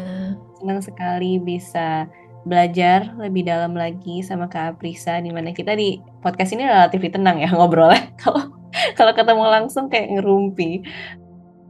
Senang 0.61 0.79
sekali 0.85 1.41
bisa 1.41 2.05
belajar 2.47 3.11
lebih 3.19 3.43
dalam 3.43 3.75
lagi 3.75 4.23
sama 4.23 4.47
Kak 4.47 4.79
Aprisa 4.79 5.19
di 5.19 5.35
mana 5.35 5.51
kita 5.51 5.75
di 5.75 5.99
podcast 6.23 6.55
ini 6.55 6.63
relatif 6.63 7.03
tenang 7.11 7.43
ya 7.43 7.51
ngobrolnya. 7.51 8.13
Kalau 8.21 8.55
kalau 8.93 9.11
ketemu 9.15 9.43
langsung 9.47 9.89
kayak 9.89 10.19
ngerumpi. 10.19 10.85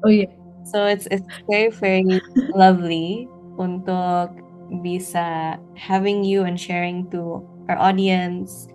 Oh 0.04 0.12
iya. 0.12 0.28
So 0.71 0.86
it's 0.86 1.08
it's 1.12 1.25
very 1.47 1.71
very 1.71 2.19
lovely 2.51 3.27
untuk 3.56 4.36
bisa 4.84 5.56
having 5.80 6.27
you 6.27 6.43
and 6.43 6.60
sharing 6.60 7.08
to 7.15 7.39
our 7.71 7.80
audience 7.80 8.67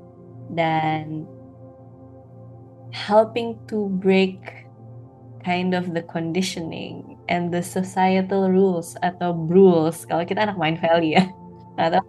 dan 0.56 1.28
helping 2.92 3.56
to 3.68 3.88
break 4.00 4.40
kind 5.44 5.74
of 5.74 5.92
the 5.92 6.02
conditioning 6.02 7.18
and 7.28 7.52
the 7.52 7.62
societal 7.62 8.48
rules 8.48 8.96
atau 9.02 9.34
rules. 9.48 10.04
Kalau 10.06 10.24
kita 10.24 10.48
anak 10.48 10.56
Mind 10.56 10.78
Valley 10.80 11.16
ya. 11.18 11.24
Atau 11.80 12.04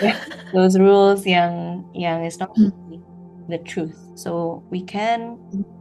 Ya 0.00 0.14
those 0.54 0.78
rules 0.78 1.26
yang 1.26 1.82
yang 1.94 2.22
is 2.22 2.38
not 2.38 2.50
Hmm. 2.54 2.70
the 3.50 3.58
truth. 3.66 3.98
So 4.14 4.62
we 4.70 4.82
can 4.86 5.38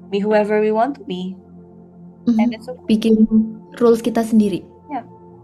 be 0.09 0.17
whoever 0.17 0.57
we 0.61 0.73
want 0.73 0.97
to 0.97 1.03
be 1.05 1.37
Mhm. 2.27 2.39
And 2.41 2.51
it's 2.51 2.67
okay. 2.67 2.83
Bikin 2.89 3.13
rules 3.79 4.01
kita 4.03 4.25
sendiri. 4.25 4.65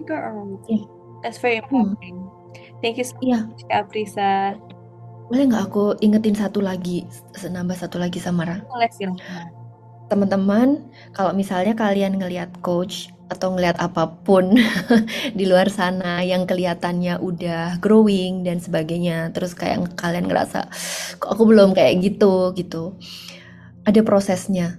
Figure 0.06 0.22
out. 0.22 0.62
Iya. 0.70 0.86
That's 1.26 1.42
very 1.42 1.58
important. 1.58 1.98
Thank 2.86 3.02
you 3.02 3.06
so 3.10 3.18
much, 3.26 3.66
Kak 3.66 3.90
Prisa. 3.90 4.54
Boleh 5.26 5.50
nggak 5.50 5.64
aku 5.74 5.98
ingetin 6.06 6.38
satu 6.38 6.62
lagi, 6.62 7.10
nambah 7.42 7.74
satu 7.74 7.98
lagi 7.98 8.22
Samara? 8.22 8.62
Boleh 8.70 8.86
silahkan. 8.94 9.50
Teman-teman, 10.06 10.86
kalau 11.18 11.34
misalnya 11.34 11.74
kalian 11.74 12.22
ngelihat 12.22 12.54
coach 12.62 13.10
atau 13.34 13.58
ngelihat 13.58 13.82
apa 13.82 14.06
pun 14.22 14.54
di 15.40 15.50
luar 15.50 15.66
sana 15.74 16.22
yang 16.22 16.46
kelihatannya 16.46 17.18
udah 17.18 17.82
growing 17.82 18.46
dan 18.46 18.62
sebagainya, 18.62 19.34
terus 19.34 19.58
kayak 19.58 19.98
kalian 19.98 20.30
ngerasa 20.30 20.70
kok 21.18 21.30
aku 21.34 21.50
belum 21.50 21.74
kayak 21.74 22.06
gitu 22.06 22.54
gitu. 22.54 22.94
Ada 23.90 24.06
prosesnya. 24.06 24.78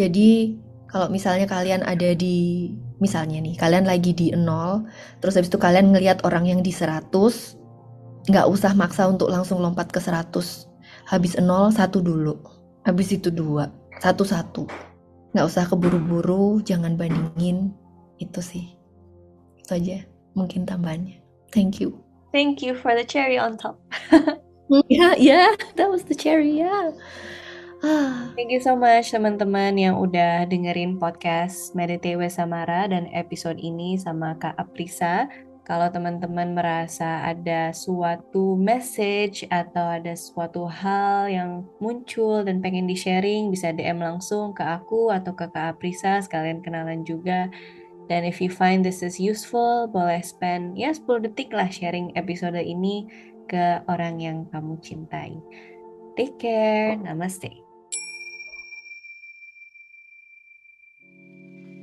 Jadi 0.00 0.56
kalau 0.88 1.12
misalnya 1.12 1.44
kalian 1.44 1.84
ada 1.84 2.16
di 2.16 2.72
misalnya 3.04 3.44
nih, 3.44 3.60
kalian 3.60 3.84
lagi 3.84 4.16
di 4.16 4.32
nol, 4.32 4.88
terus 5.20 5.36
habis 5.36 5.52
itu 5.52 5.60
kalian 5.60 5.92
ngelihat 5.92 6.24
orang 6.24 6.48
yang 6.48 6.64
di 6.64 6.72
100, 6.72 7.12
nggak 8.32 8.46
usah 8.48 8.72
maksa 8.72 9.04
untuk 9.12 9.28
langsung 9.28 9.60
lompat 9.60 9.92
ke 9.92 10.00
100. 10.00 10.64
Habis 11.04 11.36
nol 11.36 11.68
satu 11.68 12.00
dulu, 12.00 12.40
habis 12.88 13.12
itu 13.12 13.28
dua, 13.28 13.68
satu-satu. 14.00 14.64
Nggak 15.36 15.46
usah 15.46 15.68
keburu-buru, 15.68 16.64
jangan 16.64 16.96
bandingin. 16.96 17.70
Itu 18.16 18.40
sih. 18.40 18.72
Itu 19.60 19.76
aja 19.76 20.02
mungkin 20.32 20.64
tambahannya. 20.64 21.20
Thank 21.52 21.78
you. 21.78 22.00
Thank 22.32 22.64
you 22.64 22.72
for 22.72 22.96
the 22.96 23.04
cherry 23.04 23.36
on 23.36 23.60
top. 23.60 23.76
Ya, 24.86 25.18
ya, 25.18 25.50
that 25.74 25.90
was 25.90 26.06
the 26.06 26.14
cherry, 26.14 26.62
ya. 26.62 26.94
Thank 28.36 28.52
you 28.52 28.60
so 28.60 28.76
much 28.76 29.08
teman-teman 29.08 29.72
yang 29.80 29.96
udah 29.96 30.44
dengerin 30.44 31.00
podcast 31.00 31.72
Meditate 31.72 32.20
with 32.20 32.36
Samara 32.36 32.84
dan 32.84 33.08
episode 33.08 33.56
ini 33.56 33.96
sama 33.96 34.36
Kak 34.36 34.52
Aprisa. 34.60 35.32
Kalau 35.64 35.88
teman-teman 35.88 36.52
merasa 36.52 37.24
ada 37.24 37.72
suatu 37.72 38.52
message 38.60 39.48
atau 39.48 39.96
ada 39.96 40.12
suatu 40.12 40.68
hal 40.68 41.32
yang 41.32 41.64
muncul 41.80 42.44
dan 42.44 42.60
pengen 42.60 42.84
di-sharing, 42.84 43.48
bisa 43.48 43.72
DM 43.72 44.04
langsung 44.04 44.52
ke 44.52 44.60
aku 44.60 45.08
atau 45.08 45.32
ke 45.32 45.48
Kak 45.48 45.80
Aprisa, 45.80 46.20
sekalian 46.20 46.60
kenalan 46.60 47.00
juga. 47.00 47.48
Dan 48.12 48.28
if 48.28 48.44
you 48.44 48.52
find 48.52 48.84
this 48.84 49.00
is 49.00 49.16
useful, 49.16 49.88
boleh 49.88 50.20
spend 50.20 50.76
ya 50.76 50.92
10 50.92 51.32
detik 51.32 51.48
lah 51.56 51.72
sharing 51.72 52.12
episode 52.12 52.60
ini 52.60 53.08
ke 53.48 53.80
orang 53.88 54.20
yang 54.20 54.44
kamu 54.52 54.76
cintai. 54.84 55.40
Take 56.12 56.36
care, 56.36 57.00
namaste. 57.00 57.69